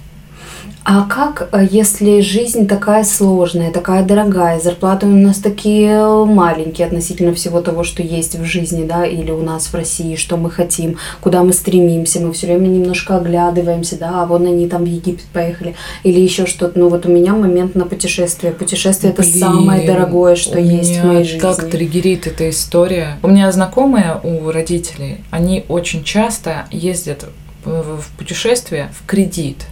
А 0.91 1.03
как, 1.03 1.49
э, 1.51 1.67
если 1.69 2.19
жизнь 2.19 2.67
такая 2.67 3.03
сложная, 3.03 3.69
такая 3.69 4.03
дорогая, 4.03 4.59
зарплаты 4.59 5.05
у 5.05 5.15
нас 5.15 5.37
такие 5.37 6.03
маленькие 6.25 6.87
относительно 6.87 7.31
всего 7.35 7.61
того, 7.61 7.83
что 7.83 8.01
есть 8.01 8.33
в 8.33 8.43
жизни, 8.43 8.87
да, 8.87 9.05
или 9.05 9.29
у 9.29 9.43
нас 9.43 9.67
в 9.67 9.75
России, 9.75 10.15
что 10.15 10.35
мы 10.35 10.49
хотим, 10.49 10.97
куда 11.21 11.43
мы 11.43 11.53
стремимся, 11.53 12.19
мы 12.19 12.33
все 12.33 12.47
время 12.47 12.65
немножко 12.69 13.17
оглядываемся, 13.17 13.99
да, 13.99 14.23
а 14.23 14.25
вон 14.25 14.47
они 14.47 14.67
там 14.67 14.83
в 14.83 14.87
Египет 14.87 15.25
поехали, 15.31 15.75
или 16.01 16.19
еще 16.19 16.47
что-то. 16.47 16.79
Ну 16.79 16.89
вот 16.89 17.05
у 17.05 17.11
меня 17.11 17.33
момент 17.33 17.75
на 17.75 17.85
путешествие. 17.85 18.51
Путешествие 18.51 19.13
это 19.13 19.21
Блин, 19.21 19.39
самое 19.39 19.85
дорогое, 19.85 20.35
что 20.35 20.57
есть 20.57 20.97
в 20.97 21.03
моей 21.05 21.23
жизни. 21.23 21.39
так 21.39 21.69
триггерит 21.69 22.25
эта 22.25 22.49
история. 22.49 23.19
У 23.21 23.27
меня 23.27 23.51
знакомые 23.51 24.19
у 24.23 24.49
родителей, 24.49 25.17
они 25.29 25.65
очень 25.69 26.03
часто 26.03 26.65
ездят 26.71 27.25
в 27.63 28.01
путешествие 28.17 28.91
в 28.99 29.05
кредит. 29.05 29.67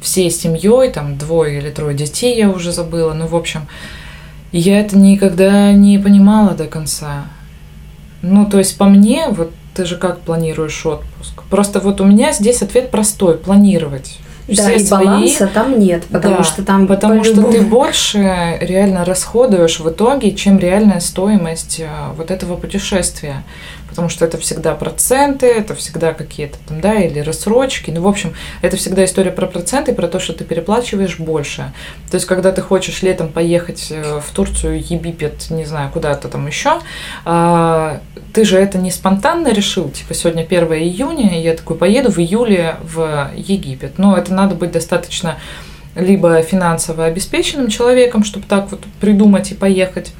Всей 0.00 0.30
семьей, 0.30 0.90
там 0.90 1.16
двое 1.16 1.58
или 1.58 1.70
трое 1.70 1.96
детей, 1.96 2.36
я 2.36 2.50
уже 2.50 2.72
забыла. 2.72 3.12
Ну, 3.12 3.26
в 3.26 3.34
общем, 3.34 3.66
я 4.52 4.80
это 4.80 4.96
никогда 4.96 5.72
не 5.72 5.98
понимала 5.98 6.52
до 6.52 6.66
конца. 6.66 7.24
Ну, 8.22 8.46
то 8.46 8.58
есть 8.58 8.76
по 8.78 8.84
мне, 8.86 9.28
вот 9.28 9.52
ты 9.74 9.84
же 9.84 9.96
как 9.96 10.20
планируешь 10.20 10.84
отпуск? 10.86 11.42
Просто 11.50 11.80
вот 11.80 12.00
у 12.00 12.04
меня 12.04 12.32
здесь 12.32 12.62
ответ 12.62 12.90
простой– 12.90 13.36
планировать. 13.38 14.18
Да, 14.48 14.54
Все 14.54 14.76
и 14.76 14.78
свои 14.78 15.06
баланса 15.06 15.50
там 15.52 15.78
нет, 15.78 16.04
потому 16.04 16.36
Да, 16.36 16.44
что 16.44 16.62
там 16.62 16.86
Потому 16.86 17.24
что 17.24 17.42
ты 17.42 17.62
больше 17.62 18.58
реально 18.60 19.04
расходуешь 19.04 19.80
в 19.80 19.90
итоге, 19.90 20.32
чем 20.32 20.58
реальная 20.58 21.00
стоимость 21.00 21.80
э, 21.80 21.88
вот 22.16 22.30
этого 22.30 22.56
путешествия. 22.56 23.42
Потому 23.88 24.08
что 24.08 24.24
это 24.24 24.38
всегда 24.38 24.74
проценты, 24.74 25.46
это 25.46 25.74
всегда 25.74 26.12
какие-то 26.12 26.58
там, 26.66 26.80
да, 26.80 26.94
или 26.94 27.20
рассрочки. 27.20 27.90
Ну, 27.90 28.02
в 28.02 28.08
общем, 28.08 28.34
это 28.62 28.76
всегда 28.76 29.04
история 29.04 29.30
про 29.30 29.46
проценты, 29.46 29.94
про 29.94 30.08
то, 30.08 30.18
что 30.18 30.32
ты 30.32 30.44
переплачиваешь 30.44 31.18
больше. 31.18 31.72
То 32.10 32.16
есть, 32.16 32.26
когда 32.26 32.52
ты 32.52 32.62
хочешь 32.62 33.02
летом 33.02 33.28
поехать 33.28 33.88
э, 33.90 34.20
в 34.20 34.30
Турцию, 34.32 34.78
Египет, 34.78 35.50
не 35.50 35.64
знаю, 35.64 35.90
куда-то 35.92 36.28
там 36.28 36.46
еще, 36.46 36.80
а, 37.24 38.00
ты 38.32 38.44
же 38.44 38.58
это 38.58 38.76
не 38.78 38.90
спонтанно 38.90 39.52
решил, 39.52 39.88
типа 39.88 40.14
сегодня 40.14 40.42
1 40.42 40.72
июня, 40.74 41.40
я 41.40 41.54
такой 41.54 41.76
поеду 41.76 42.10
в 42.10 42.18
июле 42.18 42.76
в 42.82 43.30
Египет. 43.34 43.98
Но 43.98 44.16
это 44.16 44.34
надо 44.34 44.54
быть 44.54 44.72
достаточно 44.72 45.36
либо 45.94 46.42
финансово 46.42 47.06
обеспеченным 47.06 47.68
человеком, 47.68 48.24
чтобы 48.24 48.46
так 48.46 48.70
вот 48.70 48.80
придумать 49.00 49.52
и 49.52 49.54
поехать, 49.54 50.12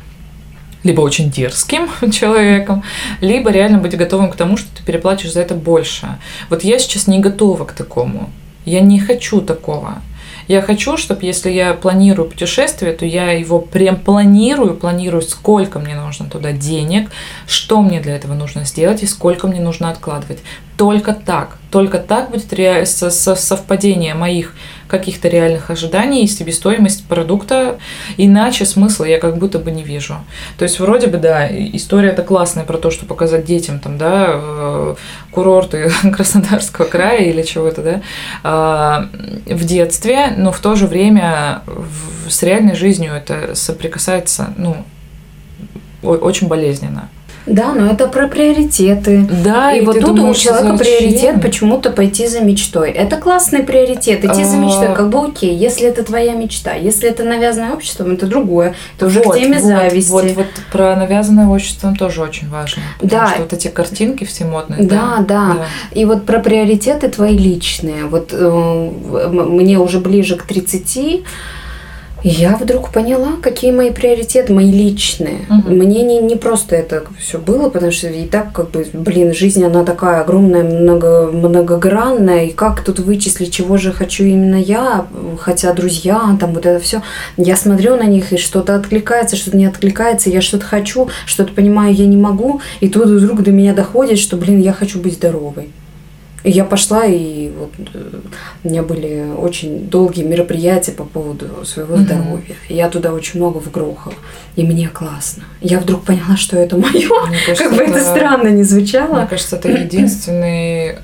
либо 0.87 1.01
очень 1.03 1.31
дерзким 1.31 1.89
человеком, 2.13 2.83
либо 3.21 3.51
реально 3.51 3.79
быть 3.79 3.97
готовым 3.97 4.31
к 4.31 4.37
тому, 4.37 4.57
что 4.57 4.69
ты 4.77 4.83
переплачешь 4.83 5.33
за 5.33 5.41
это 5.41 5.55
больше. 5.55 6.19
Вот 6.49 6.65
я 6.65 6.79
сейчас 6.79 7.07
не 7.07 7.19
готова 7.19 7.65
к 7.65 7.73
такому. 7.73 8.31
Я 8.65 8.81
не 8.81 8.99
хочу 8.99 9.41
такого. 9.41 10.03
Я 10.49 10.63
хочу, 10.63 10.97
чтобы 10.97 11.25
если 11.25 11.51
я 11.51 11.75
планирую 11.75 12.29
путешествие, 12.29 12.93
то 12.93 13.05
я 13.05 13.33
его 13.33 13.59
прям 13.59 13.97
планирую, 13.97 14.77
планирую, 14.77 15.23
сколько 15.23 15.81
мне 15.81 15.97
нужно 15.97 16.31
туда 16.31 16.53
денег, 16.53 17.11
что 17.49 17.83
мне 17.83 18.01
для 18.01 18.15
этого 18.15 18.35
нужно 18.35 18.65
сделать 18.65 19.03
и 19.03 19.07
сколько 19.07 19.49
мне 19.49 19.61
нужно 19.61 19.91
откладывать. 19.91 20.39
Только 20.77 21.15
так, 21.15 21.59
только 21.71 21.99
так 21.99 22.31
будет 22.31 22.53
ре- 22.53 22.87
со- 22.87 23.11
со- 23.11 23.35
совпадение 23.35 24.15
моих 24.15 24.55
каких-то 24.89 25.29
реальных 25.29 25.71
ожиданий 25.71 26.23
и 26.25 26.29
себестоимость 26.29 27.07
продукта, 27.07 27.79
иначе 28.17 28.65
смысла 28.65 29.05
я 29.05 29.19
как 29.19 29.37
будто 29.39 29.59
бы 29.59 29.71
не 29.73 29.83
вижу. 29.83 30.17
То 30.59 30.63
есть 30.63 30.79
вроде 30.79 31.09
бы, 31.09 31.19
да, 31.19 31.49
история 31.51 32.11
это 32.11 32.23
классная 32.23 32.65
про 32.65 32.79
то, 32.79 32.91
что 32.91 33.05
показать 33.05 33.45
детям 33.45 33.81
там, 33.81 33.99
да, 33.99 34.27
э, 34.29 34.95
курорты 35.33 35.91
Краснодарского 36.15 36.85
края 36.85 37.25
или 37.25 37.43
чего-то, 37.43 37.83
да, 37.83 38.01
а, 38.45 39.09
в 39.47 39.65
детстве, 39.65 40.35
но 40.37 40.53
в 40.53 40.61
то 40.61 40.77
же 40.77 40.87
время 40.87 41.63
с 42.29 42.43
реальной 42.43 42.77
жизнью 42.77 43.13
это 43.13 43.55
соприкасается, 43.55 44.55
ну, 44.57 44.85
очень 46.03 46.47
болезненно. 46.47 47.09
Да, 47.47 47.73
но 47.73 47.93
это 47.93 48.09
про 48.09 48.27
приоритеты. 48.27 49.27
Да, 49.45 49.73
и, 49.73 49.85
вот 49.85 49.95
ты 49.95 50.01
тут 50.01 50.17
думаешь, 50.17 50.37
у 50.37 50.41
человека 50.41 50.77
приоритет 50.77 51.41
почему-то 51.41 51.91
пойти 51.91 52.27
за 52.27 52.41
мечтой. 52.41 52.91
Это 52.91 53.17
классный 53.17 53.63
приоритет. 53.63 54.25
Идти 54.25 54.43
за 54.45 54.57
А. 54.57 54.59
мечтой, 54.59 54.95
как 54.95 55.09
бы 55.11 55.27
окей, 55.27 55.55
если 55.55 55.87
это 55.87 56.03
твоя 56.03 56.33
мечта. 56.33 56.75
Если 56.75 57.09
это 57.09 57.23
навязанное 57.23 57.73
обществом, 57.73 58.13
это 58.13 58.27
другое. 58.27 58.75
Это 58.97 59.07
уже 59.07 59.21
Вот, 59.23 59.35
к 59.37 59.39
теме 59.39 59.59
вот, 59.59 59.65
зависти. 59.67 60.11
Вот, 60.11 60.25
вот 60.33 60.47
про 60.73 60.97
навязанное 60.97 61.47
обществом 61.47 61.95
тоже 61.95 62.21
очень 62.23 62.49
важно. 62.49 62.83
Потому 63.01 63.23
Да. 63.23 63.29
что 63.29 63.43
вот 63.43 63.53
эти 63.53 63.69
картинки 63.69 64.25
все 64.25 64.45
модные. 64.45 64.83
Да, 64.83 65.25
да. 65.27 65.57
И 65.93 66.05
вот 66.05 66.27
про 66.27 66.41
приоритеты 66.41 67.09
твои 67.09 67.37
личные. 67.39 68.07
Вот 68.07 68.31
э, 68.33 68.91
мне 69.33 69.79
уже 69.79 70.01
ближе 70.01 70.37
к 70.37 70.43
30, 70.43 70.97
и 70.97 71.25
я 72.23 72.57
вдруг 72.57 72.91
поняла, 72.91 73.33
какие 73.41 73.71
мои 73.71 73.91
приоритеты, 73.91 74.53
мои 74.53 74.71
личные. 74.71 75.47
Мгм. 75.49 75.77
Мне 75.77 76.03
не, 76.03 76.19
не 76.19 76.37
просто 76.37 76.77
это 76.77 77.05
все 77.19 77.39
было, 77.39 77.69
потому 77.69 77.93
что 77.93 78.09
и 78.09 78.25
так, 78.25 78.53
как 78.53 78.71
бы, 78.71 78.87
блин, 78.93 79.35
жизнь, 79.35 79.65
она 79.65 79.85
такая 79.85 80.23
огромная, 80.23 80.65
много, 80.65 81.31
многогранная, 81.33 82.47
и 82.47 82.53
как 82.53 82.83
тут 82.83 82.99
вычислить, 82.99 83.53
чего 83.53 83.77
же 83.77 83.93
хочу 83.93 84.25
именно 84.25 84.57
я, 84.57 85.07
хотя 85.39 85.73
друзья, 85.73 86.37
там 86.41 86.55
вот 86.55 86.67
это 86.67 86.83
все. 86.83 87.03
Я 87.37 87.57
смотрю 87.57 87.97
на 87.97 88.05
них, 88.05 88.33
и 88.33 88.37
что-то 88.37 88.75
откликается, 88.75 89.37
что-то 89.37 89.57
не 89.57 89.67
откликается, 89.67 90.31
я 90.31 90.41
что-то 90.41 90.65
хочу, 90.65 91.09
что-то 91.27 91.53
понимаю, 91.53 91.95
я 91.95 92.07
не 92.07 92.17
могу, 92.17 92.61
и 92.81 92.89
тут 92.89 93.07
вдруг 93.07 93.43
до 93.43 93.53
меня 93.53 93.75
доходит, 93.75 94.19
что, 94.19 94.37
блин, 94.37 94.61
я 94.61 94.73
хочу 94.73 94.99
быть 94.99 95.15
здоровой. 95.15 95.71
И 96.47 96.51
я 96.51 96.65
пошла, 96.65 97.05
и 97.05 97.51
вот 97.51 97.73
э, 97.93 98.21
у 98.63 98.69
меня 98.69 98.83
были 98.85 99.27
очень 99.37 99.89
долгие 99.89 100.23
мероприятия 100.23 100.93
по 100.93 101.03
поводу 101.05 101.65
своего 101.65 101.97
Мгм. 101.97 102.05
здоровья. 102.05 102.55
Я 102.69 102.89
туда 102.89 103.13
очень 103.13 103.41
много 103.41 103.59
вгрохала. 103.59 104.15
И 104.55 104.63
мне 104.63 104.89
классно. 104.89 105.43
Я 105.61 105.81
вдруг 105.81 106.05
поняла, 106.05 106.37
что 106.37 106.57
это 106.57 106.77
мое. 106.87 106.93
Мне 107.29 107.39
кажется, 107.45 107.65
Как 107.69 107.77
бы 107.77 107.83
это 107.83 108.01
странно 108.01 108.47
не 108.49 108.55
Мне 108.55 108.65
звучало. 108.65 109.27
кажется, 109.29 109.57
это 109.57 109.71
единственный, 109.71 110.99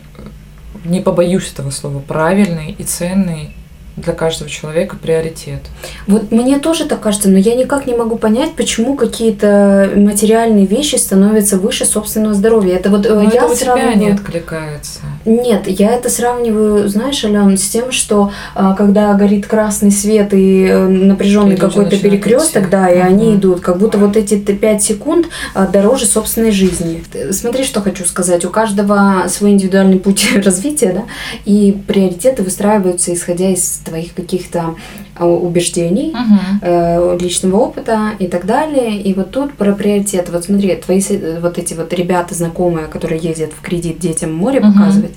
не 0.85 1.01
побоюсь 1.01 1.51
этого 1.53 1.71
слова, 1.71 1.99
правильный 1.99 2.77
и 2.79 2.85
ценный 2.85 3.51
для 3.97 4.13
каждого 4.15 4.49
человека 4.49 4.97
приоритет. 4.97 5.61
Вот 6.07 6.33
мне 6.33 6.59
тоже 6.59 6.87
так 6.87 7.01
кажется, 7.01 7.29
но 7.29 7.39
я 7.39 7.55
никак 7.55 7.87
не 7.87 7.95
могу 7.95 8.17
понять, 8.17 8.53
почему 8.55 8.95
какие-то 8.97 9.91
материальные 9.95 10.67
вещи 10.67 10.97
становятся 10.97 11.59
выше 11.59 11.85
собственного 11.85 12.35
здоровья. 12.35 12.77
Это 12.77 12.91
вот 12.91 13.05
э, 13.07 13.15
Но 13.15 13.23
я 13.23 13.29
это 13.29 13.47
у 13.47 13.55
тебя 13.55 13.75
не 13.75 13.81
сравниваю- 13.81 14.15
откликается. 14.15 15.01
Нет, 15.25 15.69
я 15.69 15.93
это 15.93 16.09
сравниваю, 16.09 16.89
знаешь, 16.89 17.25
Ален, 17.25 17.57
с 17.57 17.69
тем, 17.69 17.93
что 17.93 18.33
а, 18.55 18.75
когда 18.75 19.13
горит 19.15 19.47
красный 19.47 19.91
свет 19.91 20.33
и 20.33 20.67
э, 20.67 20.87
напряженный 20.89 21.57
какой-то 21.57 21.97
перекресток, 21.99 22.63
идти. 22.65 22.71
да, 22.71 22.89
и 22.89 22.99
они 22.99 23.35
идут, 23.37 23.61
как 23.61 23.79
будто 23.79 23.99
вот 23.99 24.17
эти 24.17 24.37
5 24.37 24.83
секунд 24.83 25.27
а, 25.55 25.67
дороже 25.67 26.07
собственной 26.07 26.51
жизни. 26.51 27.05
Ты 27.13 27.33
Смотри, 27.33 27.65
что 27.65 27.81
хочу 27.83 28.05
сказать. 28.05 28.45
У 28.45 28.51
каждого 28.51 29.25
свой 29.29 29.51
индивидуальный 29.51 29.99
путь 30.01 30.27
развития, 30.45 30.93
да, 30.93 31.03
и 31.45 31.77
приоритеты 31.87 32.43
выстраиваются 32.43 33.13
исходя 33.13 33.51
из 33.51 33.82
твоих 33.85 34.15
каких-то 34.15 34.75
а, 35.17 35.27
убеждений, 35.27 36.15
э, 36.63 37.19
личного 37.21 37.57
опыта 37.57 38.11
и 38.19 38.27
так 38.27 38.47
далее. 38.47 39.01
И 39.01 39.15
вот 39.15 39.31
тут 39.31 39.55
про 39.55 39.73
приоритеты. 39.73 40.33
Вот 40.33 40.45
смотри, 40.45 40.75
твои 40.77 41.01
э, 41.11 41.41
вот 41.41 41.59
эти 41.59 41.75
вот 41.75 41.93
ребята 41.93 42.35
знакомые, 42.35 42.87
которые 42.87 43.21
ездят 43.21 43.53
в 43.53 43.61
кредит 43.61 43.99
детям 43.99 44.35
море 44.35 44.61
Мгм. 44.61 44.73
показывать, 44.73 45.13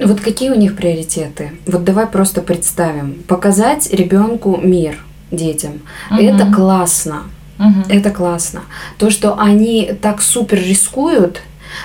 вот 0.00 0.20
какие 0.20 0.50
у 0.50 0.56
них 0.56 0.76
приоритеты? 0.76 1.52
Вот 1.66 1.84
давай 1.84 2.06
просто 2.06 2.42
представим. 2.42 3.22
Показать 3.28 3.92
ребенку 3.92 4.58
мир 4.62 4.98
детям. 5.30 5.82
Мгм. 6.10 6.20
Это 6.20 6.52
классно. 6.52 7.22
Мгм. 7.58 7.84
Это 7.88 8.10
классно. 8.10 8.62
То, 8.98 9.10
что 9.10 9.38
они 9.38 9.92
так 10.00 10.20
супер 10.20 10.58
рискуют, 10.58 11.42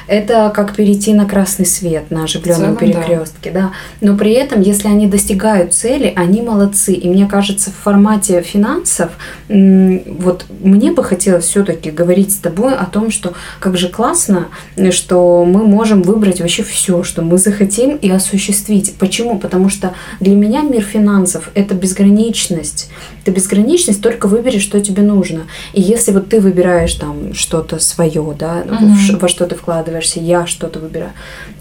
это 0.08 0.52
как 0.56 0.76
перейти 0.76 1.14
на 1.14 1.26
красный 1.26 1.66
свет 1.66 2.12
на 2.12 2.24
оживленном 2.24 2.60
целом, 2.62 2.74
да. 2.76 2.80
перекрестке, 2.80 3.52
да. 3.52 3.72
Но 4.02 4.16
при 4.16 4.32
этом, 4.32 4.62
если 4.62 4.88
они 4.88 5.08
достигают 5.08 5.74
цели, 5.74 6.14
они 6.16 6.42
молодцы. 6.42 6.94
И 6.94 7.10
мне 7.10 7.28
кажется, 7.28 7.72
в 7.72 7.76
формате 7.76 8.42
финансов, 8.42 9.12
вот 9.48 10.46
мне 10.60 10.92
бы 10.92 11.04
хотелось 11.04 11.46
все-таки 11.46 11.92
говорить 11.92 12.32
с 12.34 12.38
тобой 12.38 12.76
о 12.76 12.86
том, 12.86 13.12
что 13.12 13.34
как 13.60 13.78
же 13.78 13.90
классно, 13.90 14.48
что 14.92 15.46
мы 15.46 15.66
можем 15.66 16.02
выбрать 16.02 16.40
вообще 16.40 16.64
все, 16.64 17.04
что 17.04 17.22
мы 17.22 17.38
захотим 17.38 17.96
и 17.96 18.10
осуществить. 18.10 18.96
Почему? 18.96 19.40
Потому 19.40 19.70
что 19.70 19.94
для 20.20 20.36
меня 20.36 20.62
мир 20.62 20.84
финансов 20.84 21.50
это 21.54 21.76
безграничность. 21.76 22.90
Это 23.22 23.32
безграничность, 23.32 24.02
только 24.02 24.28
выбери, 24.28 24.60
что 24.60 24.80
тебе 24.80 25.04
нужно. 25.04 25.42
И 25.74 25.82
если 25.82 26.12
вот 26.12 26.30
ты 26.30 26.40
выбираешь 26.40 26.94
там 26.96 27.34
что-то 27.34 27.80
свое, 27.80 28.36
да, 28.38 28.64
ш- 29.06 29.18
во 29.18 29.28
что 29.28 29.46
ты 29.46 29.56
вкладываешься, 29.80 30.20
я 30.20 30.46
что-то 30.46 30.80
выбираю, 30.80 31.12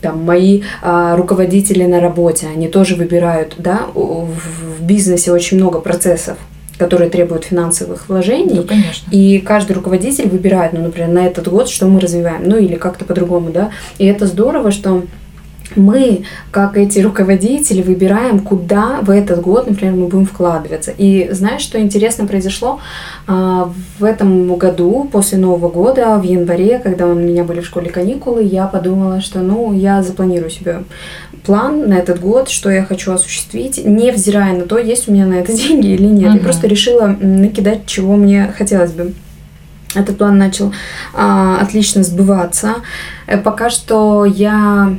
там 0.00 0.22
мои 0.24 0.62
а, 0.82 1.16
руководители 1.16 1.84
на 1.84 2.00
работе, 2.00 2.48
они 2.52 2.68
тоже 2.68 2.96
выбирают, 2.96 3.54
да, 3.58 3.82
в, 3.94 4.28
в 4.78 4.82
бизнесе 4.82 5.32
очень 5.32 5.58
много 5.58 5.78
процессов, 5.78 6.36
которые 6.78 7.10
требуют 7.10 7.44
финансовых 7.44 8.08
вложений. 8.08 8.54
Ну, 8.54 8.62
конечно. 8.64 9.08
И 9.10 9.38
каждый 9.38 9.72
руководитель 9.72 10.28
выбирает, 10.28 10.72
ну, 10.72 10.82
например, 10.82 11.10
на 11.10 11.26
этот 11.26 11.48
год, 11.48 11.68
что 11.68 11.86
мы 11.86 12.00
развиваем, 12.00 12.42
ну 12.44 12.56
или 12.56 12.74
как-то 12.74 13.04
по-другому, 13.04 13.50
да. 13.50 13.70
И 13.98 14.06
это 14.06 14.26
здорово, 14.26 14.70
что 14.72 15.04
мы, 15.76 16.22
как 16.50 16.76
эти 16.76 17.00
руководители, 17.00 17.82
выбираем, 17.82 18.40
куда 18.40 19.00
в 19.02 19.10
этот 19.10 19.40
год, 19.42 19.68
например, 19.68 19.94
мы 19.94 20.06
будем 20.08 20.26
вкладываться. 20.26 20.92
И 20.96 21.28
знаешь, 21.32 21.62
что 21.62 21.78
интересно 21.80 22.26
произошло? 22.26 22.80
А, 23.26 23.70
В 23.98 24.04
этом 24.04 24.56
году, 24.56 25.08
после 25.12 25.38
Нового 25.38 25.68
года, 25.68 26.16
в 26.18 26.22
январе, 26.22 26.78
когда 26.78 27.06
у 27.06 27.14
меня 27.14 27.44
были 27.44 27.60
в 27.60 27.66
школе 27.66 27.90
каникулы, 27.90 28.42
я 28.42 28.66
подумала, 28.66 29.20
что, 29.20 29.40
ну, 29.40 29.72
я 29.72 30.02
запланирую 30.02 30.50
себе 30.50 30.84
план 31.44 31.88
на 31.88 31.94
этот 31.94 32.20
год, 32.20 32.48
что 32.48 32.70
я 32.70 32.84
хочу 32.84 33.12
осуществить, 33.12 33.82
невзирая 33.84 34.54
на 34.54 34.64
то, 34.66 34.78
есть 34.78 35.08
у 35.08 35.12
меня 35.12 35.26
на 35.26 35.34
это 35.34 35.52
деньги 35.56 35.88
или 35.88 36.04
нет. 36.06 36.22
Я 36.22 36.30
Мгм. 36.30 36.40
просто 36.40 36.66
решила 36.66 37.06
накидать, 37.20 37.86
чего 37.86 38.16
мне 38.16 38.52
хотелось 38.56 38.92
бы. 38.92 39.12
Этот 39.94 40.18
план 40.18 40.36
начал 40.36 40.72
а, 41.14 41.58
отлично 41.62 42.02
сбываться. 42.02 42.74
Э, 43.26 43.38
Пока 43.38 43.70
что 43.70 44.26
я 44.26 44.94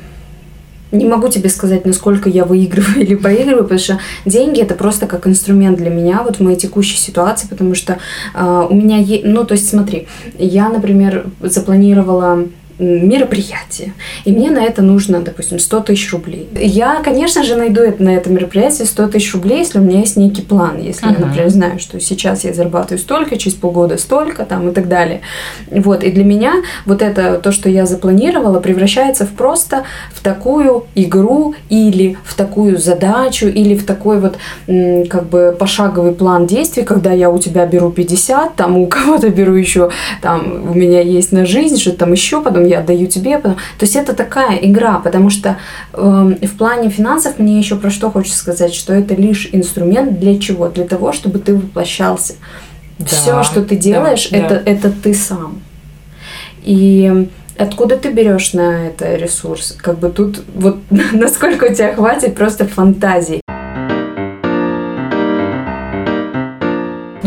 не 0.92 1.06
могу 1.06 1.28
тебе 1.30 1.50
сказать, 1.50 1.86
насколько 1.86 2.30
я 2.30 2.46
выигрываю 2.46 2.98
или 3.04 3.16
проигрываю, 3.16 3.64
потому 3.64 3.80
что 3.80 4.00
деньги 4.26 4.62
это 4.62 4.76
просто 4.76 5.08
как 5.08 5.28
инструмент 5.28 5.78
для 5.78 5.90
меня 5.90 6.24
вот 6.24 6.38
в 6.38 6.40
моей 6.42 6.58
текущей 6.58 6.98
ситуации, 6.98 7.48
потому 7.48 7.76
что 7.76 7.98
а, 8.34 8.66
у 8.66 8.74
меня 8.74 8.98
есть, 8.98 9.24
ну 9.26 9.46
то 9.46 9.54
есть 9.54 9.70
смотри, 9.70 10.08
я, 10.38 10.70
например, 10.70 11.28
запланировала 11.42 12.48
мероприятие, 12.80 13.94
и 14.26 14.32
мне 14.32 14.50
на 14.50 14.64
это 14.64 14.82
нужно, 14.82 15.20
допустим, 15.22 15.60
100 15.60 15.80
тысяч 15.82 16.12
рублей. 16.12 16.48
Я, 16.56 17.02
конечно 17.04 17.44
же, 17.44 17.56
найду 17.56 17.82
это, 17.82 18.02
на 18.02 18.10
это 18.10 18.30
мероприятие 18.30 18.88
100 18.88 19.10
тысяч 19.10 19.34
рублей, 19.34 19.60
если 19.60 19.80
у 19.80 19.82
меня 19.82 20.00
есть 20.00 20.16
некий 20.18 20.42
план, 20.42 20.80
если 20.82 21.06
я, 21.06 21.12
Ага. 21.12 21.26
например, 21.26 21.50
знаю, 21.50 21.80
что 21.80 22.00
сейчас 22.00 22.44
я 22.46 22.54
зарабатываю 22.54 23.00
столько, 23.00 23.38
через 23.38 23.56
полгода 23.58 23.98
столько, 23.98 24.46
там 24.46 24.70
и 24.70 24.74
так 24.74 24.88
далее. 24.88 25.22
Вот, 25.70 26.04
и 26.04 26.12
для 26.12 26.24
меня 26.24 26.54
вот 26.86 27.02
это, 27.02 27.40
то, 27.44 27.52
что 27.52 27.70
я 27.70 27.86
запланировала, 27.86 28.60
превращается 28.60 29.26
в 29.26 29.30
просто 29.32 29.84
в 30.14 30.24
такую 30.24 30.86
игру 30.96 31.56
или 31.70 32.18
в 32.24 32.36
такую 32.36 32.78
задачу, 32.78 33.48
или 33.48 33.76
в 33.76 33.86
такой 33.86 34.20
вот 34.20 34.38
как 35.10 35.28
бы 35.28 35.56
пошаговый 35.58 36.14
план 36.14 36.48
действий, 36.48 36.84
когда 36.84 37.12
я 37.12 37.30
у 37.30 37.40
тебя 37.40 37.66
беру 37.66 37.92
50, 37.92 38.56
там 38.56 38.78
у 38.78 38.88
кого-то 38.88 39.30
беру 39.30 39.54
еще, 39.54 39.90
там 40.22 40.70
у 40.70 40.74
меня 40.74 41.02
есть 41.02 41.32
на 41.32 41.46
жизнь, 41.46 41.78
что 41.78 41.92
там 41.92 42.12
еще, 42.14 42.42
потом 42.42 42.66
я 42.70 42.80
отдаю 42.80 43.08
тебе, 43.08 43.38
потом... 43.38 43.56
то 43.56 43.86
есть 43.86 43.96
это 43.96 44.14
такая 44.14 44.58
игра, 44.58 45.00
потому 45.00 45.30
что 45.30 45.58
эм, 45.94 46.36
в 46.36 46.58
плане 46.58 46.90
финансов 46.90 47.40
мне 47.40 47.58
еще 47.58 47.76
про 47.76 47.90
что 47.90 48.12
хочется 48.12 48.38
сказать, 48.38 48.74
что 48.74 48.94
это 48.94 49.16
лишь 49.16 49.50
инструмент 49.52 50.20
для 50.20 50.40
чего? 50.40 50.70
Для 50.70 50.86
того, 50.86 51.12
чтобы 51.12 51.40
ты 51.40 51.56
воплощался. 51.56 52.36
Да, 52.98 53.06
Все, 53.06 53.44
что 53.44 53.64
ты 53.64 53.76
да, 53.76 53.82
делаешь, 53.82 54.30
да. 54.30 54.38
это, 54.38 54.56
это 54.66 54.92
ты 54.92 55.14
сам. 55.14 55.62
И 56.64 57.30
откуда 57.58 57.98
ты 57.98 58.12
берешь 58.12 58.54
на 58.54 58.88
это 58.88 59.16
ресурс? 59.16 59.76
Как 59.82 60.00
бы 60.00 60.10
тут 60.10 60.44
вот 60.54 60.80
насколько 60.90 61.66
у 61.66 61.74
тебя 61.74 61.96
хватит 61.96 62.36
просто 62.36 62.68
фантазии. 62.68 63.42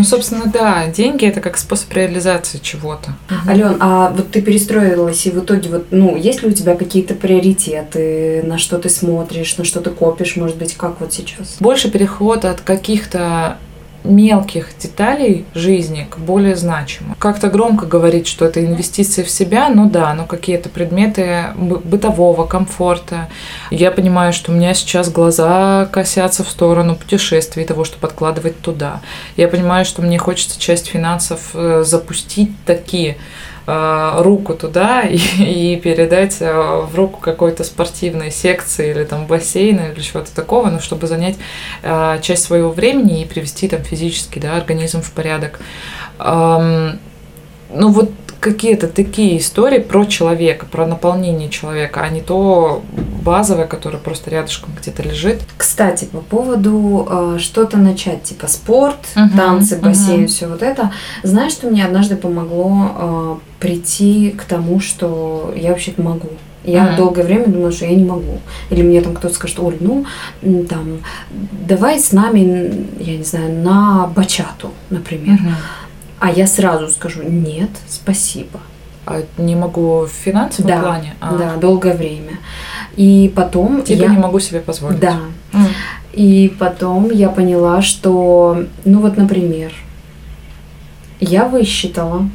Ну, 0.03 0.09
собственно, 0.09 0.47
да, 0.47 0.89
деньги 0.89 1.25
это 1.25 1.41
как 1.41 1.57
способ 1.57 1.93
реализации 1.93 2.59
чего-то. 2.59 3.15
Ален, 3.47 3.77
а 3.79 4.11
вот 4.11 4.33
ты 4.33 4.43
перестроилась, 4.43 5.25
и 5.27 5.31
в 5.31 5.39
итоге 5.39 5.69
вот, 5.69 5.87
ну, 5.93 6.17
есть 6.17 6.43
ли 6.43 6.49
у 6.49 6.53
тебя 6.53 6.75
какие-то 6.75 7.15
приоритеты, 7.15 8.43
на 8.43 8.59
что 8.59 8.79
ты 8.79 8.89
смотришь, 8.89 9.57
на 9.59 9.65
что 9.65 9.81
ты 9.81 9.91
копишь, 9.91 10.35
может 10.35 10.57
быть, 10.57 10.75
как 10.75 11.01
вот 11.01 11.13
сейчас? 11.13 11.59
Больше 11.61 11.89
переход 11.89 12.45
от 12.45 12.63
каких-то 12.63 13.59
мелких 14.05 14.71
деталей 14.79 15.45
жизни 15.55 16.07
к 16.11 16.19
более 16.19 16.57
значимым. 16.57 17.15
Как-то 17.19 17.49
громко 17.49 17.87
говорить, 17.87 18.27
что 18.27 18.45
это 18.45 18.65
инвестиции 18.65 19.23
в 19.23 19.31
себя, 19.31 19.69
ну 19.69 19.89
да, 19.89 20.13
но 20.15 20.27
какие-то 20.27 20.69
предметы 20.69 21.47
бы- 21.57 21.79
бытового 21.79 22.47
комфорта. 22.47 23.29
Я 23.71 23.91
понимаю, 23.91 24.33
что 24.33 24.53
у 24.53 24.55
меня 24.55 24.75
сейчас 24.75 25.11
глаза 25.11 25.87
косятся 25.93 26.45
в 26.45 26.49
сторону 26.49 26.97
путешествий, 26.97 27.65
того, 27.65 27.85
чтобы 27.85 28.07
откладывать 28.07 28.61
туда. 28.61 29.01
Я 29.37 29.49
понимаю, 29.49 29.85
что 29.85 30.03
мне 30.03 30.19
хочется 30.19 30.61
часть 30.61 30.89
финансов 30.89 31.51
э, 31.55 31.85
запустить 31.85 32.51
такие 32.65 33.17
руку 33.67 34.55
туда 34.55 35.03
и, 35.09 35.17
и 35.17 35.77
передать 35.77 36.39
э, 36.41 36.53
в 36.53 36.95
руку 36.95 37.21
какой-то 37.21 37.65
спортивной 37.65 38.31
секции 38.31 38.91
или 38.91 39.05
там 39.05 39.27
бассейна 39.27 39.93
или 39.93 40.01
чего-то 40.01 40.35
такого, 40.35 40.69
ну, 40.69 40.81
чтобы 40.81 41.07
занять 41.07 41.37
э, 41.83 42.19
часть 42.23 42.45
своего 42.45 42.71
времени 42.71 43.23
и 43.23 43.25
привести 43.25 43.69
там 43.69 43.83
физически 43.83 44.39
да, 44.39 44.57
организм 44.57 45.03
в 45.03 45.13
порядок. 45.13 45.61
Ну 47.75 47.89
вот 47.89 48.11
какие-то 48.43 48.89
такие 48.89 49.39
истории 49.39 49.79
про 49.79 50.05
человека, 50.05 50.67
про 50.67 50.85
наполнение 50.87 51.49
человека, 51.49 52.01
а 52.03 52.09
не 52.09 52.21
то 52.21 52.83
базовое, 53.23 53.67
которое 53.67 53.99
просто 53.99 54.31
рядышком 54.31 54.71
где-то 54.81 55.03
лежит. 55.05 55.41
Кстати, 55.57 56.07
по 56.07 56.19
поводу 56.19 57.07
э, 57.09 57.37
что-то 57.39 57.77
начать, 57.79 58.25
типа 58.25 58.49
спорт, 58.49 58.99
Мгм, 59.15 59.31
танцы, 59.37 59.77
бассейн, 59.79 60.23
мгм. 60.23 60.27
все 60.27 60.49
вот 60.49 60.61
это. 60.63 60.91
Знаешь, 61.23 61.53
что 61.53 61.69
мне 61.69 61.85
однажды 61.85 62.17
помогло 62.17 62.91
э, 62.97 63.37
прийти 63.61 64.31
к 64.37 64.43
тому, 64.43 64.81
что 64.81 65.55
я 65.57 65.71
вообще-то 65.71 66.03
могу. 66.03 66.29
Я 66.65 66.83
Мгм. 66.85 66.97
долгое 66.97 67.23
время 67.23 67.47
думала, 67.47 67.71
что 67.73 67.87
я 67.87 67.95
не 67.95 68.05
могу. 68.05 68.41
Или 68.71 68.83
мне 68.83 69.01
там 69.03 69.15
кто-то 69.15 69.35
скажет, 69.35 69.61
Оль, 69.61 69.77
ну, 69.81 70.05
там, 70.69 70.99
давай 71.69 71.99
с 72.01 72.11
нами, 72.13 72.87
я 72.99 73.17
не 73.17 73.25
знаю, 73.25 73.53
на 73.63 74.07
бачату, 74.09 74.71
например. 74.91 75.39
А 76.23 76.31
я 76.31 76.47
сразу 76.47 76.89
скажу, 76.89 77.25
нет, 77.25 77.71
спасибо. 77.89 78.61
А 79.07 79.23
не 79.39 79.57
могу 79.57 80.03
в 80.07 80.09
финансовом 80.09 80.71
Да, 80.71 80.81
плане. 80.81 81.15
А, 81.19 81.37
Да, 81.37 81.57
долгое 81.57 81.95
время. 81.95 82.39
И 82.95 83.33
потом 83.35 83.83
Типа 83.83 84.03
я... 84.03 84.09
не 84.09 84.19
могу 84.19 84.39
себе 84.39 84.61
позволить. 84.61 85.01
Да. 85.01 85.17
М. 85.53 85.67
И 86.13 86.55
потом 86.61 87.11
я 87.11 87.29
поняла, 87.29 87.83
что, 87.83 88.65
ну 88.85 89.01
вот, 89.01 89.17
например, 89.17 89.73
я 91.19 91.49
высчитала, 91.49 92.29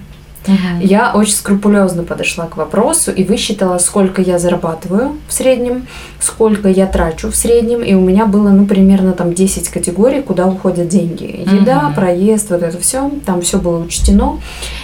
Мгм. 0.47 0.79
я 0.81 1.11
очень 1.13 1.33
скрупулезно 1.33 2.03
подошла 2.03 2.45
к 2.45 2.57
вопросу 2.57 3.11
и 3.11 3.23
высчитала, 3.23 3.77
сколько 3.77 4.21
я 4.21 4.39
зарабатываю 4.39 5.17
в 5.27 5.33
среднем, 5.33 5.87
сколько 6.19 6.69
я 6.69 6.87
трачу 6.87 7.29
в 7.31 7.35
среднем, 7.35 7.81
и 7.81 7.93
у 7.93 8.01
меня 8.01 8.25
было, 8.25 8.49
ну, 8.49 8.65
примерно 8.65 9.11
там 9.13 9.33
10 9.33 9.69
категорий, 9.69 10.21
куда 10.21 10.47
уходят 10.47 10.87
деньги. 10.87 11.45
Еда, 11.51 11.83
Мгм. 11.83 11.93
проезд, 11.95 12.49
вот 12.49 12.63
это 12.63 12.79
все, 12.79 13.11
там 13.25 13.41
все 13.41 13.57
было 13.59 13.83
учтено. 13.83 14.39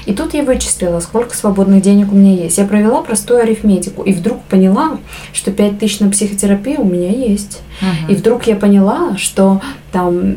И 0.06 0.14
тут 0.14 0.34
я 0.34 0.44
вычислила, 0.44 1.00
сколько 1.00 1.36
свободных 1.36 1.82
денег 1.82 2.12
у 2.12 2.16
меня 2.16 2.34
есть. 2.34 2.58
Я 2.58 2.66
провела 2.66 3.02
простую 3.02 3.42
арифметику 3.42 4.04
и 4.04 4.14
вдруг 4.14 4.42
поняла, 4.44 4.98
что 5.32 5.52
5 5.52 5.80
тысяч 5.80 6.00
на 6.00 6.10
психотерапию 6.10 6.82
у 6.82 6.86
меня 6.86 7.10
есть. 7.10 7.62
Мгм. 7.82 8.12
И 8.12 8.16
вдруг 8.16 8.44
я 8.48 8.56
поняла, 8.56 9.18
что 9.18 9.62
там 9.94 10.36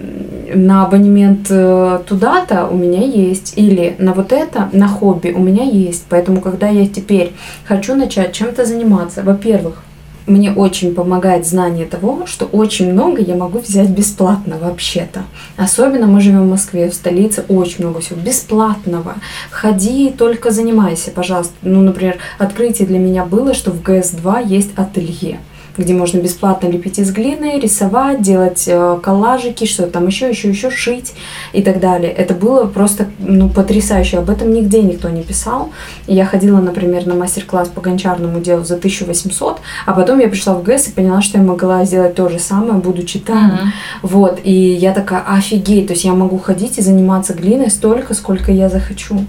на 0.54 0.84
абонемент 0.84 1.48
э, 1.50 2.00
туда-то 2.06 2.68
у 2.68 2.76
меня 2.76 3.02
есть, 3.02 3.54
или 3.56 3.96
на 3.98 4.12
вот 4.12 4.32
это, 4.32 4.68
на 4.72 4.86
хобби 4.86 5.30
у 5.30 5.40
меня 5.40 5.64
есть. 5.64 6.04
Поэтому, 6.08 6.40
когда 6.40 6.68
я 6.68 6.86
теперь 6.86 7.32
хочу 7.64 7.96
начать 7.96 8.32
чем-то 8.32 8.64
заниматься, 8.64 9.22
во-первых, 9.22 9.82
мне 10.26 10.52
очень 10.52 10.94
помогает 10.94 11.46
знание 11.46 11.86
того, 11.86 12.26
что 12.26 12.46
очень 12.46 12.92
много 12.92 13.22
я 13.22 13.36
могу 13.36 13.60
взять 13.60 13.88
бесплатно 13.90 14.56
вообще-то. 14.60 15.22
Особенно 15.56 16.06
мы 16.06 16.20
живем 16.20 16.42
в 16.42 16.50
Москве, 16.50 16.90
в 16.90 16.94
столице 16.94 17.44
очень 17.48 17.84
много 17.84 18.00
всего 18.00 18.20
бесплатного. 18.20 19.14
Ходи, 19.50 20.10
только 20.10 20.50
занимайся, 20.50 21.12
пожалуйста. 21.12 21.54
Ну, 21.62 21.80
например, 21.80 22.18
открытие 22.38 22.88
для 22.88 22.98
меня 22.98 23.24
было, 23.24 23.54
что 23.54 23.70
в 23.70 23.82
ГС-2 23.82 24.46
есть 24.46 24.70
ателье. 24.76 25.38
Где 25.76 25.94
можно 25.94 26.18
бесплатно 26.18 26.68
лепить 26.68 26.98
из 26.98 27.12
глины, 27.12 27.58
рисовать, 27.60 28.22
делать 28.22 28.64
э, 28.66 28.98
коллажики, 29.02 29.64
что 29.64 29.86
там 29.86 30.06
еще, 30.06 30.28
еще, 30.28 30.48
еще 30.48 30.70
шить 30.70 31.14
и 31.52 31.62
так 31.62 31.80
далее. 31.80 32.10
Это 32.10 32.34
было 32.34 32.66
просто 32.66 33.06
ну, 33.18 33.48
потрясающе. 33.48 34.18
Об 34.18 34.30
этом 34.30 34.52
нигде 34.52 34.82
никто 34.82 35.08
не 35.08 35.22
писал. 35.22 35.70
Я 36.06 36.24
ходила, 36.24 36.60
например, 36.60 37.06
на 37.06 37.14
мастер-класс 37.14 37.68
по 37.68 37.80
гончарному 37.80 38.40
делу 38.40 38.64
за 38.64 38.76
1800, 38.76 39.60
а 39.86 39.92
потом 39.92 40.18
я 40.18 40.28
пришла 40.28 40.54
в 40.54 40.62
ГЭС 40.62 40.88
и 40.88 40.92
поняла, 40.92 41.22
что 41.22 41.38
я 41.38 41.44
могла 41.44 41.84
сделать 41.84 42.14
то 42.14 42.28
же 42.28 42.38
самое, 42.38 42.74
будучи 42.74 43.18
там. 43.18 43.50
Mm-hmm. 43.50 43.66
Вот. 44.02 44.40
И 44.44 44.52
я 44.52 44.92
такая, 44.92 45.22
офигеть, 45.26 45.86
то 45.86 45.92
есть 45.92 46.04
я 46.04 46.12
могу 46.12 46.38
ходить 46.38 46.78
и 46.78 46.82
заниматься 46.82 47.34
глиной 47.34 47.70
столько, 47.70 48.14
сколько 48.14 48.52
я 48.52 48.68
захочу. 48.68 49.26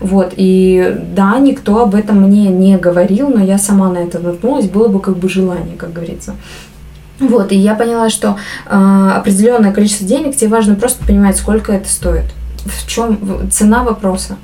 Вот, 0.00 0.34
и 0.36 0.96
да, 1.14 1.38
никто 1.38 1.82
об 1.82 1.94
этом 1.94 2.22
мне 2.22 2.48
не 2.48 2.76
говорил, 2.76 3.28
но 3.28 3.42
я 3.42 3.58
сама 3.58 3.88
на 3.88 3.98
это 3.98 4.18
наткнулась, 4.20 4.68
было 4.68 4.88
бы 4.88 5.00
как 5.00 5.16
бы 5.16 5.28
желание, 5.28 5.76
как 5.88 5.94
говорится. 5.94 6.36
Вот, 7.18 7.50
и 7.50 7.56
я 7.56 7.74
поняла, 7.74 8.10
что 8.10 8.36
э, 8.66 9.10
определенное 9.16 9.72
количество 9.72 10.06
денег 10.06 10.36
тебе 10.36 10.50
важно 10.50 10.76
просто 10.76 11.04
понимать, 11.04 11.36
сколько 11.36 11.72
это 11.72 11.88
стоит, 11.88 12.26
в 12.64 12.86
чем 12.86 13.50
цена 13.50 13.82
вопроса. 13.82 14.36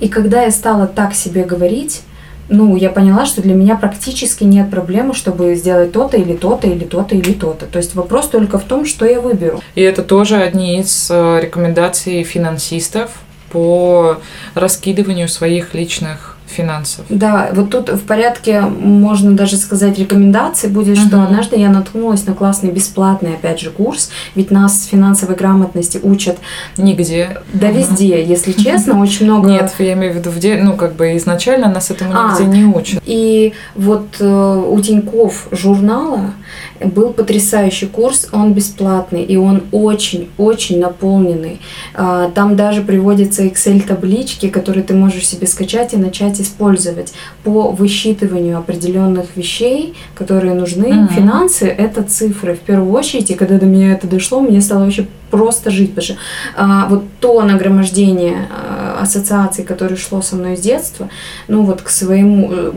И 0.00 0.08
когда 0.08 0.42
я 0.42 0.50
стала 0.50 0.86
так 0.88 1.14
себе 1.14 1.44
говорить, 1.44 2.02
ну, 2.48 2.74
я 2.76 2.88
поняла, 2.90 3.26
что 3.26 3.42
для 3.42 3.54
меня 3.54 3.76
практически 3.76 4.42
нет 4.42 4.70
проблемы, 4.70 5.14
чтобы 5.14 5.54
сделать 5.54 5.92
то-то 5.92 6.16
или 6.16 6.32
то-то 6.32 6.66
или 6.66 6.84
то-то 6.84 7.14
или 7.14 7.34
то-то. 7.34 7.66
То 7.66 7.78
есть 7.78 7.94
вопрос 7.94 8.28
только 8.28 8.58
в 8.58 8.64
том, 8.64 8.86
что 8.86 9.04
я 9.04 9.20
выберу. 9.20 9.60
И 9.74 9.82
это 9.82 10.02
тоже 10.02 10.36
одни 10.36 10.80
из 10.80 11.08
э, 11.10 11.40
рекомендаций 11.42 12.24
финансистов, 12.24 13.10
по 13.50 14.18
раскидыванию 14.54 15.28
своих 15.28 15.74
личных 15.74 16.37
финансов. 16.48 17.04
Да, 17.08 17.50
вот 17.52 17.70
тут 17.70 17.90
в 17.90 18.04
порядке, 18.04 18.60
можно 18.60 19.32
даже 19.32 19.56
сказать, 19.56 19.98
рекомендации 19.98 20.68
будет, 20.68 20.96
uh-huh. 20.96 21.06
что 21.06 21.22
однажды 21.22 21.56
я 21.56 21.68
наткнулась 21.68 22.26
на 22.26 22.34
классный 22.34 22.70
бесплатный, 22.70 23.34
опять 23.34 23.60
же, 23.60 23.70
курс, 23.70 24.10
ведь 24.34 24.50
нас 24.50 24.86
финансовой 24.86 25.36
грамотности 25.36 26.00
учат 26.02 26.38
нигде. 26.76 27.38
Да, 27.52 27.68
uh-huh. 27.68 27.78
везде, 27.78 28.24
если 28.24 28.52
честно, 28.52 29.00
очень 29.00 29.26
много. 29.26 29.48
Нет, 29.48 29.72
я 29.78 29.92
имею 29.92 30.12
в 30.14 30.16
виду, 30.16 30.30
в 30.30 30.38
де... 30.38 30.56
ну, 30.62 30.76
как 30.76 30.94
бы 30.94 31.16
изначально 31.16 31.68
нас 31.68 31.90
этому 31.90 32.12
а, 32.14 32.32
нигде 32.32 32.58
не 32.58 32.64
учат. 32.64 33.02
И 33.04 33.52
вот 33.74 34.16
э, 34.20 34.64
у 34.68 34.80
Тиньков 34.80 35.48
журнала 35.50 36.32
был 36.80 37.12
потрясающий 37.12 37.86
курс, 37.86 38.28
он 38.32 38.52
бесплатный, 38.52 39.22
и 39.22 39.36
он 39.36 39.64
очень-очень 39.72 40.80
наполненный. 40.80 41.60
А, 41.94 42.30
там 42.30 42.56
даже 42.56 42.82
приводятся 42.82 43.44
Excel-таблички, 43.44 44.48
которые 44.48 44.84
ты 44.84 44.94
можешь 44.94 45.26
себе 45.26 45.46
скачать 45.46 45.94
и 45.94 45.96
начать 45.96 46.40
использовать 46.40 47.12
по 47.44 47.70
высчитыванию 47.70 48.58
определенных 48.58 49.36
вещей, 49.36 49.94
которые 50.14 50.54
нужны. 50.54 50.86
Mm-hmm. 50.86 51.14
Финансы— 51.14 51.66
это 51.78 52.02
цифры 52.02 52.54
в 52.54 52.60
первую 52.60 52.92
очередь, 52.92 53.30
и 53.30 53.34
когда 53.34 53.58
до 53.58 53.66
меня 53.66 53.92
это 53.92 54.06
дошло, 54.06 54.40
мне 54.40 54.60
стало 54.60 54.84
вообще 54.84 55.06
просто 55.30 55.70
жить, 55.70 55.94
потому 55.94 56.04
что 56.04 56.16
а, 56.56 56.86
вот 56.88 57.04
то 57.20 57.42
нагромождение 57.42 58.48
а, 58.50 58.98
ассоциаций, 59.02 59.64
которое 59.64 59.96
шло 59.96 60.22
со 60.22 60.36
мной 60.36 60.56
с 60.56 60.60
детства, 60.60 61.08
ну 61.48 61.62
вот 61.62 61.82
к 61.82 61.88
своему, 61.88 62.50
э, 62.50 62.72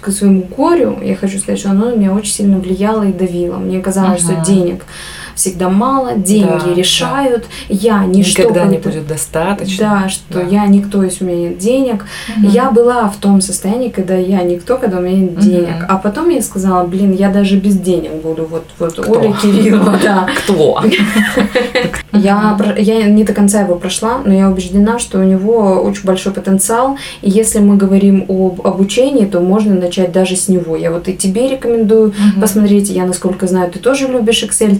к 0.00 0.10
своему 0.10 0.42
горю, 0.42 0.98
я 1.02 1.16
хочу 1.16 1.38
сказать, 1.38 1.60
что 1.60 1.70
оно 1.70 1.90
на 1.90 1.96
меня 1.96 2.12
очень 2.12 2.32
сильно 2.32 2.58
влияло 2.58 3.04
и 3.04 3.12
давило. 3.12 3.56
Мне 3.56 3.80
казалось, 3.80 4.22
ага. 4.24 4.42
что 4.42 4.52
денег 4.52 4.84
всегда 5.40 5.70
мало, 5.70 6.16
деньги 6.16 6.66
да, 6.66 6.74
решают, 6.74 7.44
да. 7.44 7.46
я 7.74 8.04
ничто... 8.04 8.42
Никогда 8.42 8.66
не 8.66 8.76
будет 8.76 9.06
достаточно. 9.06 10.02
Да, 10.02 10.08
что 10.10 10.34
да. 10.34 10.42
я 10.42 10.66
никто, 10.66 11.02
если 11.02 11.24
у 11.24 11.28
меня 11.28 11.48
нет 11.48 11.58
денег. 11.58 12.04
Угу. 12.36 12.48
Я 12.48 12.70
была 12.70 13.08
в 13.08 13.16
том 13.16 13.40
состоянии, 13.40 13.88
когда 13.88 14.16
я 14.16 14.42
никто, 14.42 14.76
когда 14.76 14.98
у 14.98 15.00
меня 15.00 15.16
нет 15.16 15.32
угу. 15.32 15.40
денег. 15.40 15.86
А 15.88 15.96
потом 15.96 16.28
я 16.28 16.42
сказала, 16.42 16.86
блин, 16.86 17.12
я 17.12 17.30
даже 17.30 17.56
без 17.56 17.76
денег 17.76 18.12
буду. 18.22 18.44
Вот, 18.44 18.66
вот 18.78 18.92
Кто? 18.92 19.10
Оля 19.10 19.32
Кириллова, 19.32 19.98
да. 20.02 20.28
Кто? 20.36 20.82
Я, 22.12 22.58
я 22.76 23.04
не 23.04 23.22
до 23.22 23.32
конца 23.32 23.60
его 23.60 23.76
прошла, 23.76 24.18
но 24.24 24.34
я 24.34 24.50
убеждена, 24.50 24.98
что 24.98 25.20
у 25.20 25.22
него 25.22 25.80
очень 25.80 26.04
большой 26.04 26.32
потенциал. 26.32 26.98
И 27.22 27.30
если 27.30 27.60
мы 27.60 27.76
говорим 27.76 28.26
об 28.28 28.66
обучении, 28.66 29.26
то 29.26 29.40
можно 29.40 29.74
начать 29.74 30.10
даже 30.10 30.34
с 30.34 30.48
него. 30.48 30.76
Я 30.76 30.90
вот 30.90 31.08
и 31.08 31.16
тебе 31.16 31.48
рекомендую 31.48 32.08
угу. 32.08 32.40
посмотреть. 32.40 32.90
Я, 32.90 33.06
насколько 33.06 33.46
знаю, 33.46 33.70
ты 33.70 33.78
тоже 33.78 34.08
любишь 34.08 34.42
Excel 34.42 34.76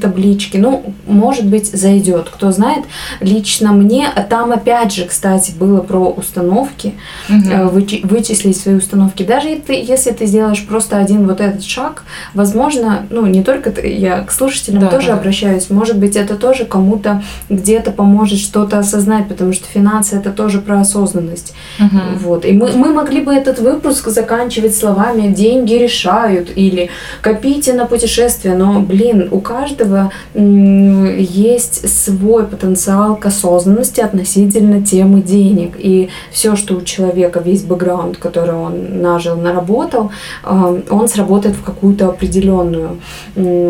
таблички. 0.50 0.56
Ну, 0.56 0.94
может 1.06 1.46
быть, 1.46 1.66
зайдет. 1.66 2.28
Кто 2.30 2.50
знает, 2.52 2.84
лично 3.20 3.72
мне, 3.72 4.08
там 4.28 4.52
опять 4.52 4.92
же, 4.92 5.04
кстати, 5.04 5.52
было 5.52 5.80
про 5.80 6.10
установки, 6.10 6.94
угу. 7.28 7.68
вычи, 7.68 8.00
вычислить 8.04 8.56
свои 8.56 8.74
установки. 8.74 9.22
Даже 9.22 9.56
ты, 9.56 9.74
если 9.74 10.10
ты 10.10 10.26
сделаешь 10.26 10.66
просто 10.66 10.98
один 10.98 11.26
вот 11.26 11.40
этот 11.40 11.64
шаг, 11.64 12.04
возможно, 12.34 13.06
ну, 13.10 13.26
не 13.26 13.42
только 13.42 13.70
ты, 13.70 13.88
я 13.88 14.22
к 14.22 14.32
слушателям 14.32 14.82
да, 14.82 14.88
тоже 14.88 15.08
да. 15.08 15.14
обращаюсь, 15.14 15.70
может 15.70 15.98
быть, 15.98 16.16
это 16.16 16.36
тоже 16.36 16.64
кому-то 16.64 17.22
где-то 17.48 17.90
поможет 17.90 18.38
что-то 18.38 18.78
осознать, 18.78 19.28
потому 19.28 19.52
что 19.52 19.66
финансы 19.66 20.16
это 20.16 20.30
тоже 20.30 20.60
про 20.60 20.80
осознанность. 20.80 21.54
Угу. 21.78 22.00
Вот. 22.20 22.44
И 22.44 22.52
мы, 22.52 22.72
мы 22.72 22.92
могли 22.92 23.20
бы 23.20 23.32
этот 23.32 23.58
выпуск 23.58 24.08
заканчивать 24.08 24.76
словами 24.76 25.32
«деньги 25.32 25.74
решают» 25.74 26.50
или 26.54 26.90
«копите 27.22 27.72
на 27.72 27.86
путешествие», 27.86 28.54
но, 28.54 28.80
блин, 28.80 29.28
у 29.30 29.40
каждого 29.40 30.12
есть 30.40 31.88
свой 31.88 32.44
потенциал 32.46 33.16
к 33.16 33.26
осознанности 33.26 34.00
относительно 34.00 34.82
темы 34.82 35.22
денег. 35.22 35.74
И 35.78 36.08
все, 36.30 36.56
что 36.56 36.74
у 36.76 36.82
человека, 36.82 37.40
весь 37.40 37.62
бэкграунд, 37.62 38.16
который 38.16 38.54
он 38.54 39.00
нажил, 39.00 39.36
наработал, 39.36 40.10
э, 40.44 40.82
он 40.90 41.08
сработает 41.08 41.56
в 41.56 41.62
какую-то 41.62 42.08
определенную 42.08 42.98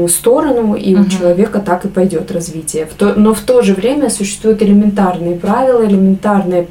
сторону, 0.09 0.74
и 0.74 0.94
угу. 0.94 1.02
у 1.02 1.06
человека 1.06 1.61
так 1.61 1.85
и 1.85 1.88
пойдет 1.88 2.30
развитие. 2.30 2.88
Но 3.16 3.35
в 3.35 3.40
то 3.40 3.62
же 3.62 3.74
время 3.74 4.11
существуют 4.11 4.62
элементарные 4.62 5.37
правила, 5.37 5.85
элементарные 5.85 6.66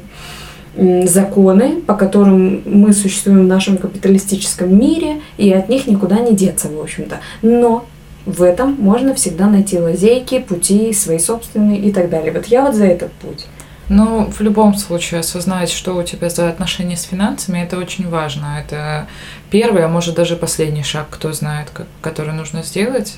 законы, 1.04 1.80
по 1.86 1.94
которым 1.94 2.62
мы 2.64 2.92
существуем 2.92 3.44
в 3.44 3.48
нашем 3.48 3.76
капиталистическом 3.76 4.76
мире, 4.78 5.20
и 5.36 5.52
от 5.52 5.68
них 5.68 5.86
никуда 5.86 6.20
не 6.20 6.34
деться, 6.34 6.68
в 6.68 6.80
общем-то. 6.80 7.16
Но 7.42 7.84
в 8.26 8.42
этом 8.42 8.76
можно 8.78 9.14
всегда 9.14 9.46
найти 9.46 9.78
лазейки, 9.78 10.40
пути 10.40 10.92
свои 10.92 11.18
собственные 11.18 11.78
и 11.80 11.92
так 11.92 12.10
далее. 12.10 12.32
Вот 12.32 12.46
я 12.46 12.62
вот 12.62 12.74
за 12.74 12.86
этот 12.86 13.12
путь. 13.12 13.46
Ну, 13.88 14.30
в 14.30 14.40
любом 14.40 14.76
случае, 14.76 15.18
осознать, 15.18 15.68
что 15.68 15.96
у 15.96 16.04
тебя 16.04 16.30
за 16.30 16.48
отношения 16.48 16.96
с 16.96 17.02
финансами, 17.02 17.58
это 17.58 17.76
очень 17.76 18.08
важно. 18.08 18.62
Это 18.64 19.08
первый, 19.50 19.84
а 19.84 19.88
может 19.88 20.14
даже 20.14 20.36
последний 20.36 20.84
шаг, 20.84 21.08
кто 21.10 21.32
знает, 21.32 21.70
как, 21.72 21.88
который 22.00 22.32
нужно 22.32 22.62
сделать. 22.62 23.16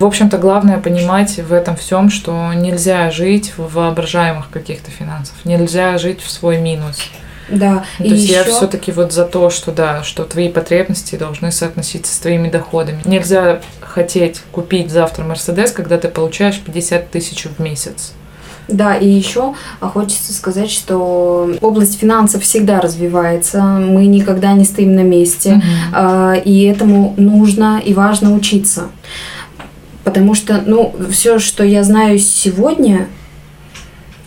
В 0.00 0.04
общем-то, 0.04 0.38
главное 0.38 0.78
понимать 0.78 1.36
в 1.38 1.52
этом 1.52 1.76
всем, 1.76 2.10
что 2.10 2.52
нельзя 2.52 3.12
жить 3.12 3.52
в 3.56 3.74
воображаемых 3.74 4.50
каких-то 4.50 4.90
финансах, 4.90 5.36
нельзя 5.44 5.96
жить 5.98 6.20
в 6.20 6.28
свой 6.32 6.58
минус. 6.58 6.98
Да. 7.48 7.84
Ну, 7.98 8.06
то 8.06 8.10
есть 8.12 8.24
еще... 8.24 8.34
я 8.34 8.44
все-таки 8.44 8.92
вот 8.92 9.12
за 9.12 9.24
то, 9.24 9.50
что 9.50 9.72
да, 9.72 10.02
что 10.02 10.24
твои 10.24 10.48
потребности 10.48 11.16
должны 11.16 11.52
соотноситься 11.52 12.12
с 12.12 12.18
твоими 12.18 12.48
доходами. 12.48 13.00
Нельзя 13.04 13.60
хотеть 13.80 14.42
купить 14.52 14.90
завтра 14.90 15.24
Мерседес, 15.24 15.70
когда 15.70 15.98
ты 15.98 16.08
получаешь 16.08 16.58
50 16.58 17.10
тысяч 17.10 17.46
в 17.46 17.60
месяц. 17.60 18.12
Да, 18.68 18.96
и 18.96 19.08
еще 19.08 19.54
хочется 19.80 20.32
сказать, 20.32 20.72
что 20.72 21.52
область 21.60 22.00
финансов 22.00 22.42
всегда 22.42 22.80
развивается, 22.80 23.62
мы 23.62 24.06
никогда 24.06 24.54
не 24.54 24.64
стоим 24.64 24.96
на 24.96 25.02
месте, 25.02 25.62
mm-hmm. 25.94 26.42
и 26.42 26.64
этому 26.64 27.14
нужно 27.16 27.78
и 27.78 27.94
важно 27.94 28.34
учиться. 28.34 28.88
Потому 30.02 30.34
что, 30.34 30.62
ну, 30.66 30.92
все, 31.10 31.38
что 31.38 31.62
я 31.62 31.84
знаю 31.84 32.18
сегодня, 32.18 33.06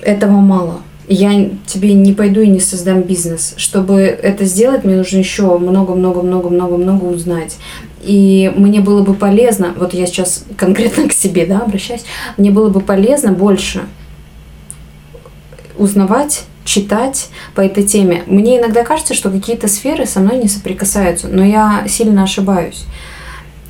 этого 0.01 0.39
мало 0.39 0.81
я 1.09 1.49
тебе 1.65 1.93
не 1.93 2.13
пойду 2.13 2.41
и 2.41 2.47
не 2.47 2.59
создам 2.59 3.01
бизнес. 3.01 3.55
Чтобы 3.57 4.01
это 4.01 4.45
сделать, 4.45 4.83
мне 4.83 4.95
нужно 4.95 5.17
еще 5.17 5.57
много-много-много-много-много 5.57 7.03
узнать. 7.05 7.57
И 8.03 8.51
мне 8.55 8.79
было 8.79 9.01
бы 9.01 9.15
полезно, 9.15 9.73
вот 9.75 9.93
я 9.93 10.05
сейчас 10.05 10.45
конкретно 10.55 11.09
к 11.09 11.13
себе 11.13 11.45
да, 11.45 11.59
обращаюсь, 11.59 12.03
мне 12.37 12.51
было 12.51 12.69
бы 12.69 12.79
полезно 12.79 13.31
больше 13.31 13.81
узнавать, 15.77 16.43
читать 16.63 17.29
по 17.55 17.61
этой 17.61 17.83
теме. 17.83 18.23
Мне 18.27 18.59
иногда 18.59 18.83
кажется, 18.83 19.15
что 19.15 19.31
какие-то 19.31 19.67
сферы 19.67 20.05
со 20.05 20.19
мной 20.19 20.37
не 20.37 20.47
соприкасаются, 20.47 21.27
но 21.27 21.43
я 21.43 21.85
сильно 21.87 22.23
ошибаюсь. 22.23 22.85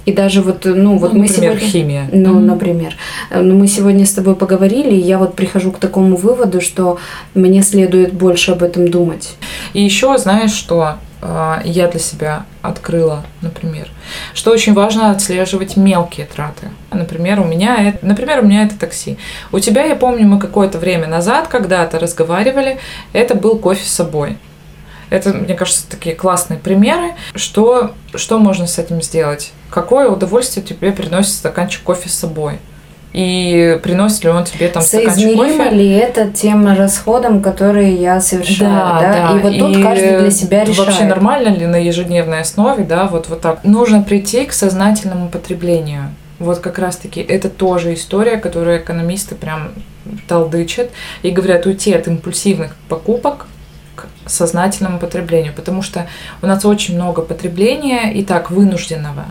И 0.09 0.11
даже 0.11 0.41
вот, 0.41 0.65
ну, 0.65 0.97
вот 0.97 1.13
ну, 1.13 1.19
мы 1.19 1.27
например, 1.27 1.51
сегодня... 1.51 1.67
химия. 1.67 2.09
Ну, 2.11 2.39
mm-hmm. 2.39 2.45
например. 2.45 2.95
Ну, 3.29 3.53
мы 3.53 3.67
сегодня 3.67 4.07
с 4.07 4.11
тобой 4.11 4.35
поговорили, 4.35 4.95
и 4.95 4.99
я 4.99 5.19
вот 5.19 5.35
прихожу 5.35 5.71
к 5.71 5.77
такому 5.77 6.15
выводу, 6.15 6.61
что 6.61 6.97
мне 7.35 7.61
следует 7.61 8.13
больше 8.13 8.53
об 8.53 8.63
этом 8.63 8.87
думать. 8.87 9.35
И 9.73 9.83
еще, 9.83 10.17
знаешь, 10.17 10.51
что 10.51 10.95
э, 11.21 11.57
я 11.63 11.87
для 11.87 11.99
себя 11.99 12.45
открыла, 12.63 13.23
например, 13.41 13.91
что 14.33 14.49
очень 14.49 14.73
важно 14.73 15.11
отслеживать 15.11 15.77
мелкие 15.77 16.25
траты. 16.25 16.69
Например, 16.91 17.39
у 17.41 17.45
меня 17.45 17.89
это, 17.89 18.03
например, 18.03 18.39
у 18.39 18.47
меня 18.47 18.63
это 18.63 18.79
такси. 18.79 19.19
У 19.51 19.59
тебя, 19.59 19.83
я 19.83 19.95
помню, 19.95 20.25
мы 20.25 20.39
какое-то 20.39 20.79
время 20.79 21.05
назад 21.05 21.49
когда-то 21.49 21.99
разговаривали, 21.99 22.79
это 23.13 23.35
был 23.35 23.59
кофе 23.59 23.85
с 23.85 23.93
собой. 23.93 24.37
Это, 25.09 25.33
мне 25.33 25.55
кажется, 25.55 25.89
такие 25.89 26.15
классные 26.15 26.59
примеры. 26.59 27.13
Что, 27.35 27.91
что 28.15 28.39
можно 28.39 28.67
с 28.67 28.77
этим 28.77 29.01
сделать? 29.01 29.51
Какое 29.69 30.09
удовольствие 30.09 30.65
тебе 30.65 30.91
приносит 30.91 31.33
стаканчик 31.33 31.83
кофе 31.83 32.09
с 32.09 32.13
собой? 32.13 32.59
И 33.11 33.79
приносит 33.81 34.23
ли 34.23 34.29
он 34.29 34.43
тебе 34.45 34.67
там 34.67 34.83
стаканчик 34.83 35.35
кофе? 35.35 35.69
ли 35.71 35.91
это 35.91 36.29
тем 36.29 36.67
расходом, 36.67 37.41
которые 37.41 37.95
я 37.95 38.21
совершаю, 38.21 38.69
да? 38.69 38.99
Да, 38.99 39.11
да. 39.11 39.37
И 39.37 39.41
вот 39.41 39.57
тут 39.57 39.77
И 39.77 39.81
каждый 39.81 40.19
для 40.19 40.31
себя 40.31 40.63
решает. 40.63 40.89
Вообще 40.89 41.05
нормально 41.05 41.49
ли 41.49 41.65
на 41.65 41.77
ежедневной 41.77 42.41
основе, 42.41 42.83
да, 42.83 43.07
вот, 43.07 43.27
вот 43.29 43.41
так. 43.41 43.63
Нужно 43.63 44.03
прийти 44.03 44.45
к 44.45 44.53
сознательному 44.53 45.29
потреблению. 45.29 46.13
Вот 46.37 46.59
как 46.59 46.77
раз-таки 46.77 47.19
это 47.19 47.49
тоже 47.49 47.95
история, 47.95 48.37
которую 48.37 48.79
экономисты 48.79 49.33
прям 49.35 49.71
толдычат 50.27 50.91
и 51.23 51.31
говорят 51.31 51.65
уйти 51.65 51.93
от 51.93 52.07
импульсивных 52.07 52.75
покупок 52.87 53.47
сознательному 54.29 54.99
потреблению, 54.99 55.53
потому 55.53 55.81
что 55.81 56.07
у 56.41 56.47
нас 56.47 56.65
очень 56.65 56.95
много 56.95 57.21
потребления 57.21 58.13
и 58.13 58.23
так 58.23 58.51
вынужденного. 58.51 59.25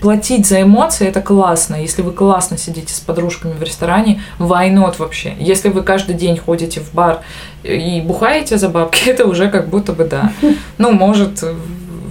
Платить 0.00 0.46
за 0.46 0.62
эмоции 0.62 1.06
это 1.06 1.20
классно. 1.20 1.76
Если 1.76 2.02
вы 2.02 2.12
классно 2.12 2.58
сидите 2.58 2.94
с 2.94 3.00
подружками 3.00 3.52
в 3.52 3.62
ресторане, 3.62 4.22
why 4.38 4.72
not 4.72 4.96
вообще? 4.98 5.34
Если 5.38 5.68
вы 5.68 5.82
каждый 5.82 6.14
день 6.14 6.38
ходите 6.38 6.80
в 6.80 6.92
бар 6.92 7.20
и 7.62 8.00
бухаете 8.00 8.56
за 8.56 8.68
бабки, 8.68 9.04
это 9.10 9.26
уже 9.26 9.50
как 9.50 9.68
будто 9.68 9.92
бы 9.92 10.04
да. 10.04 10.32
Ну, 10.78 10.92
может, 10.92 11.44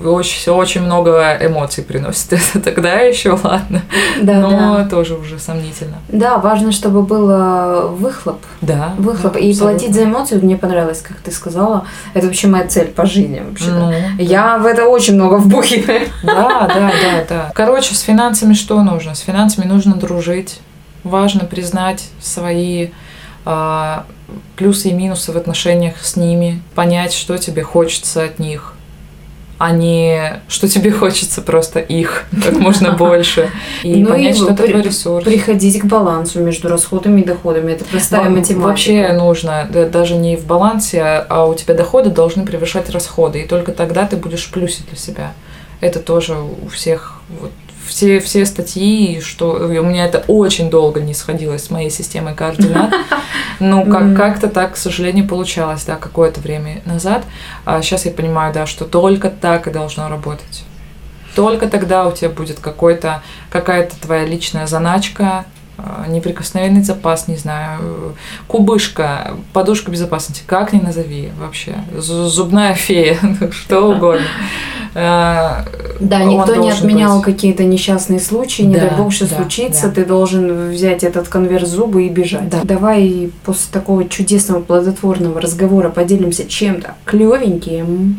очень, 0.03 0.51
очень 0.51 0.81
много 0.81 1.37
эмоций 1.41 1.83
приносит 1.83 2.33
это, 2.53 2.59
тогда 2.59 2.93
еще 2.99 3.31
ладно. 3.31 3.81
Да, 4.21 4.39
Но 4.39 4.77
да. 4.77 4.87
тоже 4.87 5.15
уже 5.15 5.39
сомнительно. 5.39 5.97
Да, 6.07 6.37
важно, 6.37 6.71
чтобы 6.71 7.03
был 7.03 7.29
э, 7.29 7.87
выхлоп. 7.87 8.41
Да. 8.61 8.93
Выхлоп. 8.97 9.33
да, 9.33 9.39
и 9.39 9.51
абсолютно. 9.51 9.77
платить 9.79 9.95
за 9.95 10.03
эмоции 10.05 10.39
мне 10.39 10.57
понравилось, 10.57 11.01
как 11.01 11.17
ты 11.17 11.31
сказала. 11.31 11.85
Это 12.13 12.27
вообще 12.27 12.47
моя 12.47 12.67
цель 12.67 12.87
по 12.87 13.05
жизни 13.05 13.41
вообще. 13.47 13.69
Ну, 13.69 13.91
Я 14.17 14.57
в 14.57 14.65
это 14.65 14.85
очень 14.85 15.15
много 15.15 15.35
вбухиваю. 15.35 16.07
Да, 16.23 16.67
да, 16.67 16.91
да, 17.01 17.25
да. 17.29 17.51
Короче, 17.53 17.95
с 17.95 18.01
финансами 18.01 18.53
что 18.53 18.81
нужно? 18.83 19.15
С 19.15 19.19
финансами 19.19 19.65
нужно 19.65 19.95
дружить. 19.95 20.59
Важно 21.03 21.45
признать 21.45 22.05
свои 22.21 22.89
а, 23.45 24.05
плюсы 24.55 24.89
и 24.89 24.93
минусы 24.93 25.31
в 25.31 25.37
отношениях 25.37 25.95
с 26.01 26.15
ними, 26.15 26.61
понять, 26.75 27.13
что 27.13 27.37
тебе 27.37 27.63
хочется 27.63 28.23
от 28.23 28.39
них, 28.39 28.73
а 29.63 29.71
не 29.71 30.41
что 30.49 30.67
тебе 30.67 30.91
хочется 31.01 31.41
просто 31.41 31.79
их 31.79 32.25
как 32.43 32.57
можно 32.57 32.91
больше. 32.97 33.49
И 33.81 33.95
Ну 33.95 34.09
и 34.09 34.11
понять, 34.11 34.35
что 34.35 34.51
это 34.51 34.67
твой 34.67 34.81
ресурс. 34.81 35.23
Приходить 35.23 35.79
к 35.79 35.85
балансу 35.85 36.41
между 36.41 36.67
расходами 36.67 37.21
и 37.21 37.23
доходами. 37.23 37.71
Это 37.71 37.85
простая 37.85 38.25
Во- 38.25 38.29
математика. 38.29 38.59
Вообще 38.59 39.13
нужно, 39.13 39.65
да, 39.71 39.87
даже 39.87 40.15
не 40.15 40.35
в 40.35 40.45
балансе, 40.45 41.01
а, 41.01 41.25
а 41.29 41.45
у 41.45 41.53
тебя 41.55 41.75
доходы 41.75 42.09
должны 42.09 42.45
превышать 42.45 42.89
расходы, 42.89 43.39
и 43.43 43.47
только 43.47 43.71
тогда 43.71 44.05
ты 44.05 44.17
будешь 44.17 44.51
плюсить 44.51 44.85
для 44.89 44.97
себя. 44.97 45.31
Это 45.79 45.99
тоже 46.01 46.35
у 46.35 46.67
всех, 46.67 47.21
вот, 47.39 47.51
все, 47.87 48.19
все 48.19 48.45
статьи, 48.45 49.21
что 49.21 49.51
у 49.51 49.67
меня 49.67 50.05
это 50.05 50.23
очень 50.27 50.69
долго 50.69 51.01
не 51.01 51.13
сходилось 51.13 51.65
с 51.65 51.69
моей 51.69 51.89
системой 51.89 52.33
координат, 52.33 52.93
ну, 53.59 53.85
как, 53.85 54.15
как-то 54.15 54.47
так, 54.47 54.73
к 54.73 54.77
сожалению, 54.77 55.27
получалось, 55.27 55.83
да, 55.85 55.95
какое-то 55.95 56.41
время 56.41 56.81
назад. 56.85 57.23
А 57.65 57.81
сейчас 57.81 58.05
я 58.05 58.11
понимаю, 58.11 58.53
да, 58.53 58.65
что 58.65 58.85
только 58.85 59.29
так 59.29 59.67
и 59.67 59.71
должно 59.71 60.09
работать. 60.09 60.63
Только 61.35 61.67
тогда 61.67 62.07
у 62.07 62.11
тебя 62.11 62.29
будет 62.29 62.59
какой-то, 62.59 63.23
какая-то 63.49 63.99
твоя 63.99 64.25
личная 64.25 64.67
заначка, 64.67 65.45
а, 65.77 66.05
неприкосновенный 66.07 66.83
запас, 66.83 67.27
не 67.27 67.35
знаю, 67.35 68.15
кубышка, 68.47 69.35
подушка 69.53 69.89
безопасности, 69.89 70.43
как 70.45 70.71
ни 70.71 70.79
назови 70.79 71.31
вообще, 71.39 71.75
Зу- 71.93 72.27
зубная 72.27 72.75
фея, 72.75 73.17
что 73.51 73.89
угодно. 73.89 74.25
Да, 76.03 76.23
никто 76.23 76.55
не 76.55 76.69
отменял 76.69 77.17
быть. 77.17 77.25
какие-то 77.25 77.63
несчастные 77.63 78.19
случаи, 78.19 78.63
не 78.63 78.75
Да, 78.75 78.81
дай 78.81 78.97
бог, 78.97 79.13
что 79.13 79.27
да, 79.27 79.37
случится, 79.37 79.87
да. 79.87 79.93
ты 79.93 80.05
должен 80.05 80.69
взять 80.69 81.03
этот 81.03 81.29
конверт 81.29 81.67
зубы 81.67 82.05
и 82.05 82.09
бежать. 82.09 82.49
Да. 82.49 82.61
Давай 82.63 83.31
после 83.45 83.71
такого 83.71 84.07
чудесного 84.07 84.61
плодотворного 84.61 85.39
разговора 85.39 85.89
поделимся 85.89 86.45
чем-то 86.45 86.95
клевеньким. 87.05 88.17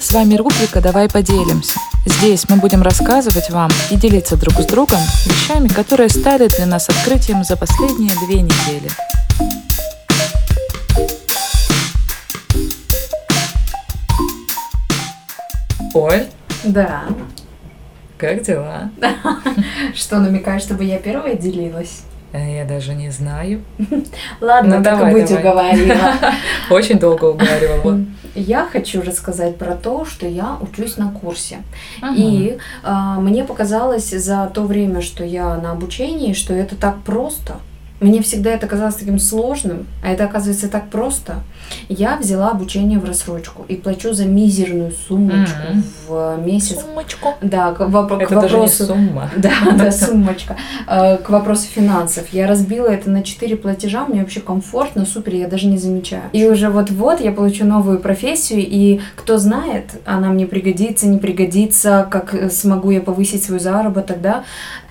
С 0.00 0.12
вами 0.12 0.36
рубрика 0.36 0.80
«Давай 0.80 1.08
поделимся». 1.08 1.78
Здесь 2.06 2.48
мы 2.48 2.56
будем 2.56 2.80
рассказывать 2.80 3.50
вам 3.50 3.70
и 3.90 3.96
делиться 3.96 4.36
друг 4.36 4.54
с 4.54 4.64
другом 4.64 5.00
вещами, 5.26 5.68
которые 5.68 6.08
стали 6.08 6.48
для 6.48 6.64
нас 6.64 6.88
открытием 6.88 7.44
за 7.44 7.56
последние 7.56 8.14
две 8.26 8.40
недели. 8.40 8.88
Оль, 15.98 16.24
Да. 16.64 17.02
как 18.16 18.42
дела? 18.42 18.90
Что 19.94 20.18
намекаешь, 20.18 20.62
чтобы 20.62 20.84
я 20.84 20.98
первая 20.98 21.34
делилась? 21.34 22.02
Э, 22.32 22.56
Я 22.58 22.64
даже 22.64 22.94
не 22.94 23.10
знаю. 23.10 23.62
Ладно, 24.40 24.78
Ну, 24.78 24.84
так 24.84 24.96
давай, 24.98 25.10
и 25.10 25.14
быть 25.14 25.28
давай. 25.28 25.42
уговорила. 25.42 26.12
Очень 26.70 26.98
долго 26.98 27.24
уговаривала. 27.26 28.00
Я 28.34 28.66
хочу 28.70 29.02
рассказать 29.02 29.56
про 29.56 29.74
то, 29.74 30.04
что 30.04 30.26
я 30.26 30.56
учусь 30.60 30.96
на 30.98 31.10
курсе. 31.10 31.56
И 32.14 32.58
а, 32.84 33.18
мне 33.18 33.42
показалось 33.44 34.10
за 34.10 34.48
то 34.54 34.62
время, 34.62 35.00
что 35.00 35.24
я 35.24 35.56
на 35.56 35.72
обучении, 35.72 36.34
что 36.34 36.52
это 36.54 36.76
так 36.76 36.98
просто. 37.02 37.56
Мне 38.00 38.22
всегда 38.22 38.50
это 38.50 38.68
казалось 38.68 38.94
таким 38.94 39.18
сложным, 39.18 39.86
а 40.04 40.10
это 40.12 40.24
оказывается 40.24 40.68
так 40.68 40.88
просто. 40.88 41.36
Я 41.88 42.16
взяла 42.16 42.50
обучение 42.50 42.98
в 43.00 43.04
рассрочку 43.04 43.64
и 43.68 43.74
плачу 43.74 44.12
за 44.14 44.24
мизерную 44.24 44.92
суммочку 45.08 45.56
Мгм. 45.72 45.84
в 46.08 46.36
месяц. 46.46 46.78
Сумочку. 46.80 47.34
Да, 47.42 47.72
к, 47.72 47.80
воп- 47.80 48.16
к 48.18 48.22
Это 48.22 48.34
даже 48.40 48.54
не 48.54 48.60
вопросу. 48.60 48.86
сумма. 48.86 49.30
Да, 49.36 49.50
да, 49.76 49.90
сумочка. 49.90 50.56
Э, 50.86 51.16
К 51.18 51.28
вопросу 51.30 51.66
финансов. 51.66 52.28
Я 52.32 52.46
разбила 52.46 52.86
это 52.86 53.10
на 53.10 53.22
4 53.24 53.56
платежа, 53.56 54.06
мне 54.06 54.20
вообще 54.20 54.40
комфортно, 54.40 55.04
супер, 55.04 55.34
я 55.34 55.48
даже 55.48 55.66
не 55.66 55.76
замечаю. 55.76 56.22
И 56.32 56.46
уже 56.46 56.68
вот-вот 56.70 57.20
я 57.20 57.32
получу 57.32 57.64
новую 57.64 57.98
профессию, 57.98 58.60
и 58.60 59.00
кто 59.16 59.38
знает, 59.38 59.84
она 60.04 60.28
мне 60.28 60.46
пригодится, 60.46 61.08
не 61.08 61.18
пригодится, 61.18 62.06
как 62.10 62.32
э, 62.32 62.48
смогу 62.48 62.92
я 62.92 63.00
повысить 63.00 63.42
свой 63.42 63.58
заработок, 63.58 64.20
да. 64.20 64.44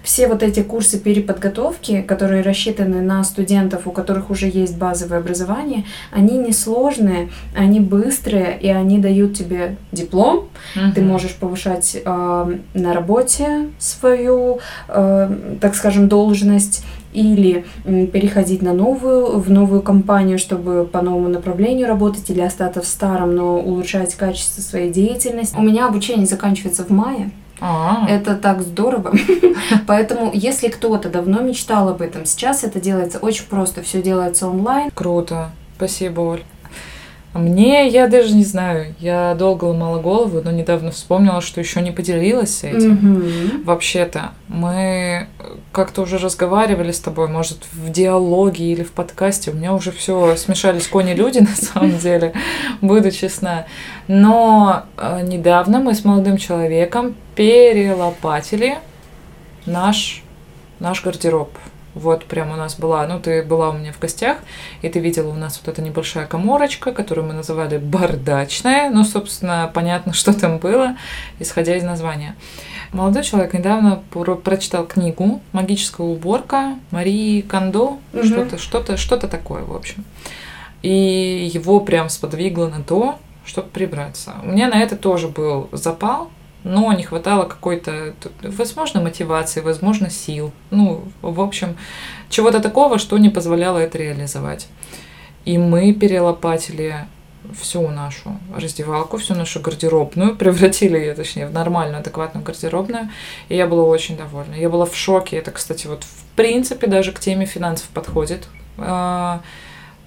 Все 0.08 0.30
вот 0.30 0.42
эти 0.42 0.64
курсы 0.64 0.98
переподготовки, 1.00 2.02
которые 2.02 2.42
рассчитаны 2.42 3.02
на 3.02 3.26
студентов, 3.26 3.88
у 3.88 3.92
которых 3.92 4.30
уже 4.30 4.48
есть 4.48 4.78
базовое 4.78 5.20
образование, 5.20 5.84
они 6.12 6.38
несложные, 6.38 7.28
они 7.54 7.82
быстрые, 7.82 8.58
и 8.58 8.70
они 8.70 9.00
дают 9.00 9.34
тебе 9.34 9.76
диплом, 9.92 10.48
ты 10.96 11.02
Мгм. 11.02 11.10
можешь 11.10 11.36
повышать 11.36 11.98
э, 12.06 12.56
на 12.74 12.94
работе 12.94 13.68
свою, 13.80 14.60
э, 14.88 15.58
так 15.60 15.76
скажем, 15.76 16.08
должность 16.08 16.86
или 17.14 17.66
переходить 17.86 18.62
на 18.62 18.74
новую, 18.74 19.40
в 19.40 19.50
новую 19.50 19.82
компанию, 19.82 20.38
чтобы 20.38 20.86
по 20.86 21.02
новому 21.02 21.30
направлению 21.30 21.88
работать 21.88 22.30
или 22.30 22.42
остаться 22.42 22.82
в 22.82 22.86
старом, 22.86 23.36
но 23.36 23.60
улучшать 23.60 24.16
качество 24.16 24.62
своей 24.62 24.92
деятельности. 24.92 25.56
У 25.58 25.62
меня 25.62 25.88
обучение 25.88 26.26
заканчивается 26.26 26.84
в 26.84 26.90
мае. 26.90 27.32
А, 27.60 28.06
Это 28.08 28.36
так 28.36 28.62
здорово. 28.62 29.14
Поэтому, 29.88 30.32
если 30.34 30.68
кто-то 30.68 31.10
давно 31.10 31.42
мечтал 31.42 31.90
об 31.90 32.02
этом, 32.02 32.26
сейчас 32.26 32.64
это 32.64 32.80
делается 32.80 33.20
очень 33.20 33.46
просто. 33.46 33.82
Все 33.82 34.02
делается 34.02 34.48
онлайн. 34.48 34.92
Круто. 34.94 35.50
Спасибо, 35.76 36.22
Оль. 36.22 36.44
А 37.34 37.40
Мне, 37.40 37.88
я 37.88 38.08
даже 38.08 38.34
не 38.34 38.44
знаю, 38.44 38.96
я 39.00 39.36
долго 39.36 39.66
ломала 39.66 40.00
голову, 40.00 40.42
но 40.44 40.52
недавно 40.52 40.92
вспомнила, 40.92 41.42
что 41.42 41.60
еще 41.60 41.82
не 41.82 41.92
поделилась 41.92 42.64
этим. 42.64 42.94
Мгм. 42.94 43.64
Вообще-то, 43.64 44.32
мы 44.48 45.28
как-то 45.72 46.02
уже 46.02 46.18
разговаривали 46.18 46.92
с 46.92 47.00
тобой, 47.00 47.28
может, 47.28 47.68
в 47.74 47.92
диалоге 47.92 48.72
или 48.72 48.84
в 48.84 48.92
подкасте. 48.92 49.52
У 49.52 49.56
меня 49.56 49.74
уже 49.74 49.92
все 49.92 50.36
смешались 50.36 50.88
кони-люди, 50.88 51.40
на 51.40 51.56
самом 51.56 51.98
деле, 51.98 52.34
буду 52.82 53.12
честна. 53.12 53.68
Но 54.08 54.84
э, 54.98 55.22
недавно 55.24 55.80
мы 55.80 55.94
с 55.94 56.06
молодым 56.06 56.38
человеком 56.38 57.14
перелопатили 57.36 58.78
наш, 59.66 60.24
наш 60.80 61.04
гардероб. 61.04 61.52
Вот 61.94 62.26
прям 62.26 62.52
у 62.52 62.56
нас 62.56 62.76
была, 62.78 63.08
ну 63.08 63.20
ты 63.20 63.42
была 63.44 63.70
у 63.70 63.74
меня 63.74 63.92
в 63.92 64.00
гостях, 64.00 64.38
и 64.82 64.90
ты 64.90 65.00
видела 65.00 65.30
у 65.30 65.34
нас 65.36 65.60
вот 65.64 65.72
эта 65.72 65.82
небольшая 65.82 66.28
коморочка, 66.28 66.92
которую 66.92 67.26
мы 67.28 67.34
называли 67.34 67.78
бардачная. 67.78 68.90
Ну, 68.92 69.04
собственно, 69.04 69.70
понятно, 69.74 70.14
что 70.20 70.34
там 70.34 70.58
было, 70.60 70.96
исходя 71.40 71.76
из 71.76 71.84
названия. 71.84 72.36
Молодой 72.94 73.24
человек 73.24 73.54
недавно 73.54 74.02
про- 74.12 74.36
прочитал 74.36 74.86
книгу 74.86 75.42
«Магическая 75.52 76.06
уборка» 76.08 76.76
Марии 76.92 77.42
Кондо, 77.42 77.98
Мгм. 78.14 78.24
что-то, 78.24 78.58
что-то, 78.58 78.98
что-то 78.98 79.28
такое, 79.28 79.64
в 79.64 79.76
общем. 79.76 80.06
И 80.84 81.50
его 81.54 81.80
прям 81.80 82.08
сподвигло 82.10 82.68
на 82.68 82.84
то, 82.84 83.18
чтобы 83.46 83.70
прибраться. 83.70 84.36
У 84.44 84.48
меня 84.50 84.70
на 84.70 84.80
это 84.82 84.96
тоже 84.96 85.28
был 85.28 85.70
запал, 85.72 86.30
но 86.68 86.92
не 86.94 87.04
хватало 87.04 87.46
какой-то, 87.46 88.14
возможно, 88.42 89.02
мотивации, 89.02 89.62
возможно, 89.62 90.10
сил. 90.10 90.52
Ну, 90.70 91.04
в 91.22 91.40
общем, 91.40 91.78
чего-то 92.30 92.60
такого, 92.60 93.00
что 93.00 93.18
не 93.18 93.30
позволяло 93.30 93.78
это 93.78 93.98
реализовать. 93.98 94.68
И 95.46 95.58
мы 95.58 95.94
перелопатили 95.94 97.08
всю 97.60 97.88
нашу 97.88 98.38
раздевалку, 98.54 99.18
всю 99.18 99.34
нашу 99.34 99.62
гардеробную, 99.62 100.36
превратили 100.36 100.98
ее, 100.98 101.14
точнее, 101.14 101.48
в 101.48 101.54
нормальную, 101.54 102.00
адекватную 102.00 102.44
гардеробную, 102.44 103.10
и 103.48 103.56
я 103.56 103.68
была 103.68 103.84
очень 103.84 104.18
довольна. 104.18 104.56
Я 104.56 104.70
была 104.70 104.86
в 104.86 104.96
шоке. 104.96 105.38
Это, 105.38 105.52
кстати, 105.52 105.88
вот 105.88 106.04
в 106.04 106.36
принципе 106.36 106.88
даже 106.88 107.14
к 107.14 107.20
теме 107.20 107.46
финансов 107.46 107.88
подходит. 107.94 108.48
А, 108.78 109.42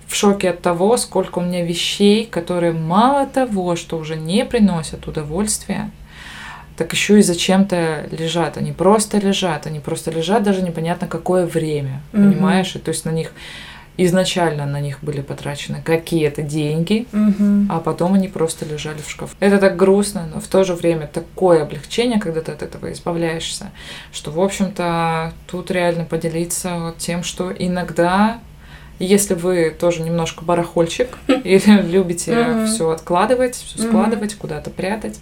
в 0.07 0.15
шоке 0.15 0.51
от 0.51 0.61
того, 0.61 0.97
сколько 0.97 1.39
у 1.39 1.43
меня 1.43 1.65
вещей, 1.65 2.27
которые 2.27 2.73
мало 2.73 3.27
того, 3.27 3.77
что 3.77 3.97
уже 3.97 4.17
не 4.17 4.45
приносят 4.45 5.07
удовольствия, 5.07 5.91
так 6.81 6.95
еще 6.95 7.19
и 7.19 7.23
зачем-то 7.23 8.09
лежат. 8.11 8.57
Они 8.57 8.73
просто 8.73 9.19
лежат, 9.19 9.67
они 9.67 9.81
просто 9.81 10.11
лежат 10.11 10.43
даже 10.43 10.63
непонятно 10.63 11.07
какое 11.07 11.45
время, 11.45 12.01
mm-hmm. 12.13 12.33
понимаешь? 12.33 12.75
И 12.75 12.79
то 12.79 12.89
есть 12.89 13.05
на 13.05 13.11
них 13.11 13.33
изначально 13.99 14.65
на 14.65 14.81
них 14.81 15.01
были 15.03 15.21
потрачены 15.21 15.83
какие-то 15.85 16.41
деньги, 16.41 17.07
угу. 17.13 17.67
а 17.69 17.81
потом 17.81 18.15
они 18.15 18.29
просто 18.29 18.65
лежали 18.65 19.03
в 19.07 19.11
шкафу. 19.11 19.37
Это 19.41 19.59
так 19.59 19.77
грустно, 19.77 20.27
но 20.33 20.41
в 20.41 20.47
то 20.47 20.65
же 20.65 20.75
время 20.75 21.07
такое 21.07 21.63
облегчение, 21.63 22.19
когда 22.19 22.41
ты 22.41 22.53
от 22.53 22.63
этого 22.63 22.91
избавляешься, 22.93 23.73
что, 24.11 24.31
в 24.31 24.41
общем-то, 24.41 25.35
тут 25.47 25.71
реально 25.71 26.07
поделиться 26.07 26.79
вот 26.79 26.97
тем, 26.97 27.23
что 27.23 27.53
иногда 27.53 28.41
если 28.99 29.35
вы 29.35 29.71
тоже 29.71 30.03
немножко 30.03 30.45
барахольчик 30.45 31.09
или 31.27 31.83
любите 31.83 32.65
все 32.67 32.91
откладывать, 32.91 33.57
все 33.57 33.83
складывать, 33.83 34.35
куда-то 34.35 34.71
прятать, 34.71 35.21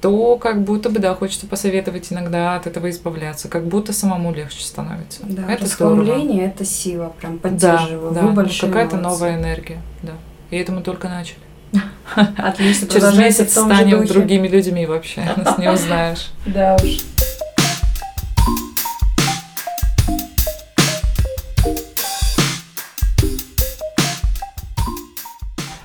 то 0.00 0.36
как 0.36 0.62
будто 0.62 0.88
бы, 0.88 0.98
да, 0.98 1.14
хочется 1.14 1.46
посоветовать 1.46 2.10
иногда 2.10 2.56
от 2.56 2.66
этого 2.66 2.88
избавляться, 2.90 3.48
как 3.48 3.66
будто 3.66 3.92
самому 3.92 4.32
легче 4.32 4.62
становится. 4.62 5.20
Да, 5.24 5.52
это 5.52 5.64
расхламление– 5.64 6.46
это 6.46 6.64
сила, 6.64 7.12
прям 7.20 7.38
поддерживаю. 7.38 8.12
Да, 8.14 8.22
Вы 8.22 8.44
да, 8.44 8.50
какая-то 8.60 8.96
новая 8.96 9.36
энергия, 9.36 9.82
да. 10.02 10.12
И 10.50 10.56
это 10.56 10.72
мы 10.72 10.82
только 10.82 11.08
начали. 11.08 11.38
Отлично, 12.38 12.88
Через 12.88 13.16
месяц 13.16 13.52
станем 13.52 14.06
другими 14.06 14.48
людьми 14.48 14.86
вообще, 14.86 15.22
нас 15.36 15.58
не 15.58 15.70
узнаешь. 15.70 16.30
Да 16.46 16.76
уж. 16.82 17.00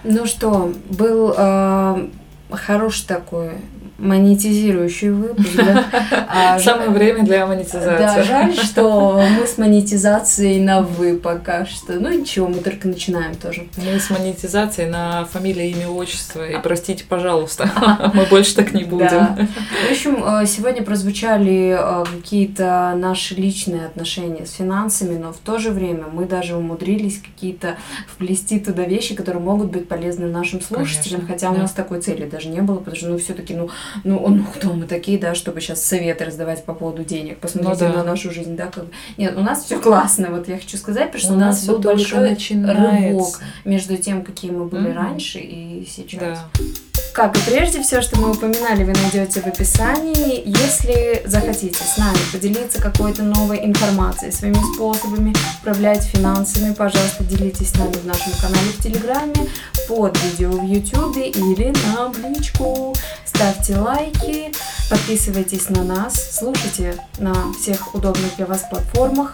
Ну 0.08 0.28
что, 0.28 0.71
был 0.91 1.34
э, 1.36 2.08
хороший 2.51 3.05
такой 3.08 3.51
монетизирующий 3.97 5.10
выпуск. 5.10 5.55
Да? 5.55 5.86
А, 6.27 6.60
Самое 6.60 6.89
время 6.89 7.23
для 7.23 7.45
монетизации. 7.45 7.97
Да, 7.97 8.23
жаль, 8.23 8.53
что 8.63 9.23
мы 9.39 9.47
с 9.47 9.58
монетизацией 9.58 10.62
на 10.62 10.81
«вы» 10.81 11.15
пока 11.15 11.65
что. 11.65 11.93
Ну 11.93 12.10
ничего, 12.10 12.47
мы 12.47 12.55
только 12.55 12.88
начинаем 12.88 13.36
тоже. 13.36 13.67
Мы 13.77 13.99
с 13.99 14.10
монетизацией 14.10 14.89
на 14.89 15.25
фамилия, 15.25 15.71
имя, 15.71 15.88
отчество. 15.88 16.47
И 16.47 16.58
простите, 16.62 17.05
пожалуйста, 17.08 17.69
мы 18.13 18.25
больше 18.25 18.55
так 18.55 18.73
не 18.73 18.84
будем. 18.84 19.08
Да. 19.08 19.47
В 19.88 19.91
общем, 19.91 20.23
э, 20.25 20.45
сегодня 20.45 20.84
прозвучали 20.84 21.77
э, 21.79 22.05
какие-то 22.17 22.93
наши 22.97 23.36
личные 23.36 23.86
отношения 23.86 24.45
с 24.45 24.51
финансами, 24.53 25.17
но 25.17 25.31
в 25.31 25.38
то 25.38 25.58
же 25.58 25.71
время 25.71 26.05
мы 26.12 26.25
даже 26.25 26.58
умудрились 26.58 27.21
какие-то 27.21 27.77
вплести 28.08 28.60
туда 28.60 28.84
вещи, 28.84 29.15
которые 29.15 29.41
могут 29.41 29.71
быть 29.71 29.88
полезны 29.88 30.27
нашим 30.27 30.60
слушателям, 30.60 31.21
Конечно, 31.21 31.34
хотя 31.34 31.49
да. 31.49 31.55
у 31.55 31.62
нас 31.62 31.71
такой 31.71 32.01
цели 32.01 32.25
даже 32.36 32.50
не 32.50 32.62
было, 32.62 32.80
потому 32.80 32.95
что, 32.98 33.08
ну, 33.08 33.17
все-таки, 33.17 33.54
ну, 33.54 33.69
ну, 34.04 34.28
ну, 34.28 34.43
кто 34.54 34.74
мы 34.74 34.86
такие, 34.86 35.17
да, 35.17 35.36
чтобы 35.36 35.62
сейчас 35.62 35.84
советы 35.84 36.26
раздавать 36.26 36.65
по 36.65 36.74
поводу 36.74 37.04
денег, 37.04 37.38
посмотрите 37.38 37.88
ну, 37.88 37.93
да. 37.93 38.00
на 38.00 38.04
нашу 38.04 38.32
жизнь, 38.32 38.56
да, 38.56 38.67
как 38.67 38.86
Нет, 39.17 39.38
у 39.38 39.41
нас 39.41 39.63
все 39.63 39.80
классно, 39.80 40.30
вот 40.32 40.48
я 40.50 40.58
хочу 40.58 40.78
сказать, 40.78 41.12
потому 41.12 41.21
что 41.21 41.34
у, 41.34 41.36
у 41.38 41.39
нас 41.39 41.65
был 41.65 41.80
большой 41.80 42.30
начинается. 42.32 43.08
рывок 43.08 43.39
между 43.63 43.98
тем, 43.98 44.24
какие 44.24 44.52
мы 44.52 44.65
были 44.65 44.89
mm-hmm. 44.89 44.93
раньше 44.93 45.39
и 45.39 45.88
сейчас. 45.89 46.39
Да. 46.60 46.94
Как 47.15 47.34
и 47.38 47.39
прежде, 47.49 47.82
все, 47.82 48.01
что 48.01 48.19
мы 48.19 48.32
упоминали, 48.32 48.84
вы 48.84 48.91
найдете 48.91 49.39
в 49.39 49.47
описании. 49.47 50.43
Если 50.45 51.21
захотите 51.23 51.82
с 51.82 51.97
нами 51.97 52.17
поделиться 52.34 52.82
какой-то 52.82 53.23
новой 53.23 53.65
информацией, 53.65 54.34
своими 54.34 54.60
способами 54.73 55.34
управлять 55.62 56.04
финансами, 56.04 56.73
пожалуйста, 56.73 57.23
делитесь 57.23 57.69
с 57.69 57.75
нами 57.75 57.93
в 57.93 58.06
нашем 58.06 58.34
канале 58.34 58.67
в 58.67 58.84
Телеграме, 58.84 59.49
под 59.88 60.21
видео 60.23 60.51
в 60.51 60.65
Ютубе 60.65 61.30
или 61.30 61.73
на 61.95 62.12
личку. 62.28 62.93
Ставьте 63.23 63.78
лайки, 63.78 64.51
подписывайтесь 64.89 65.69
на 65.69 65.86
нас, 65.86 66.38
слушайте 66.38 66.97
на 67.17 67.34
всех 67.54 67.95
удобных 67.95 68.36
для 68.36 68.45
вас 68.45 68.65
платформах. 68.69 69.32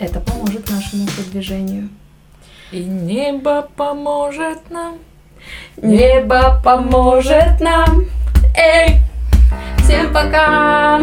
Это 0.00 0.20
поможет 0.20 0.70
нашему 0.70 1.06
продвижению. 1.08 1.90
И 2.72 2.82
небо 2.82 3.68
поможет 3.76 4.70
нам. 4.70 4.96
Небо 5.76 6.60
поможет 6.64 7.60
нам. 7.60 8.04
Эй! 8.56 9.00
Всем 9.78 10.12
пока! 10.12 11.00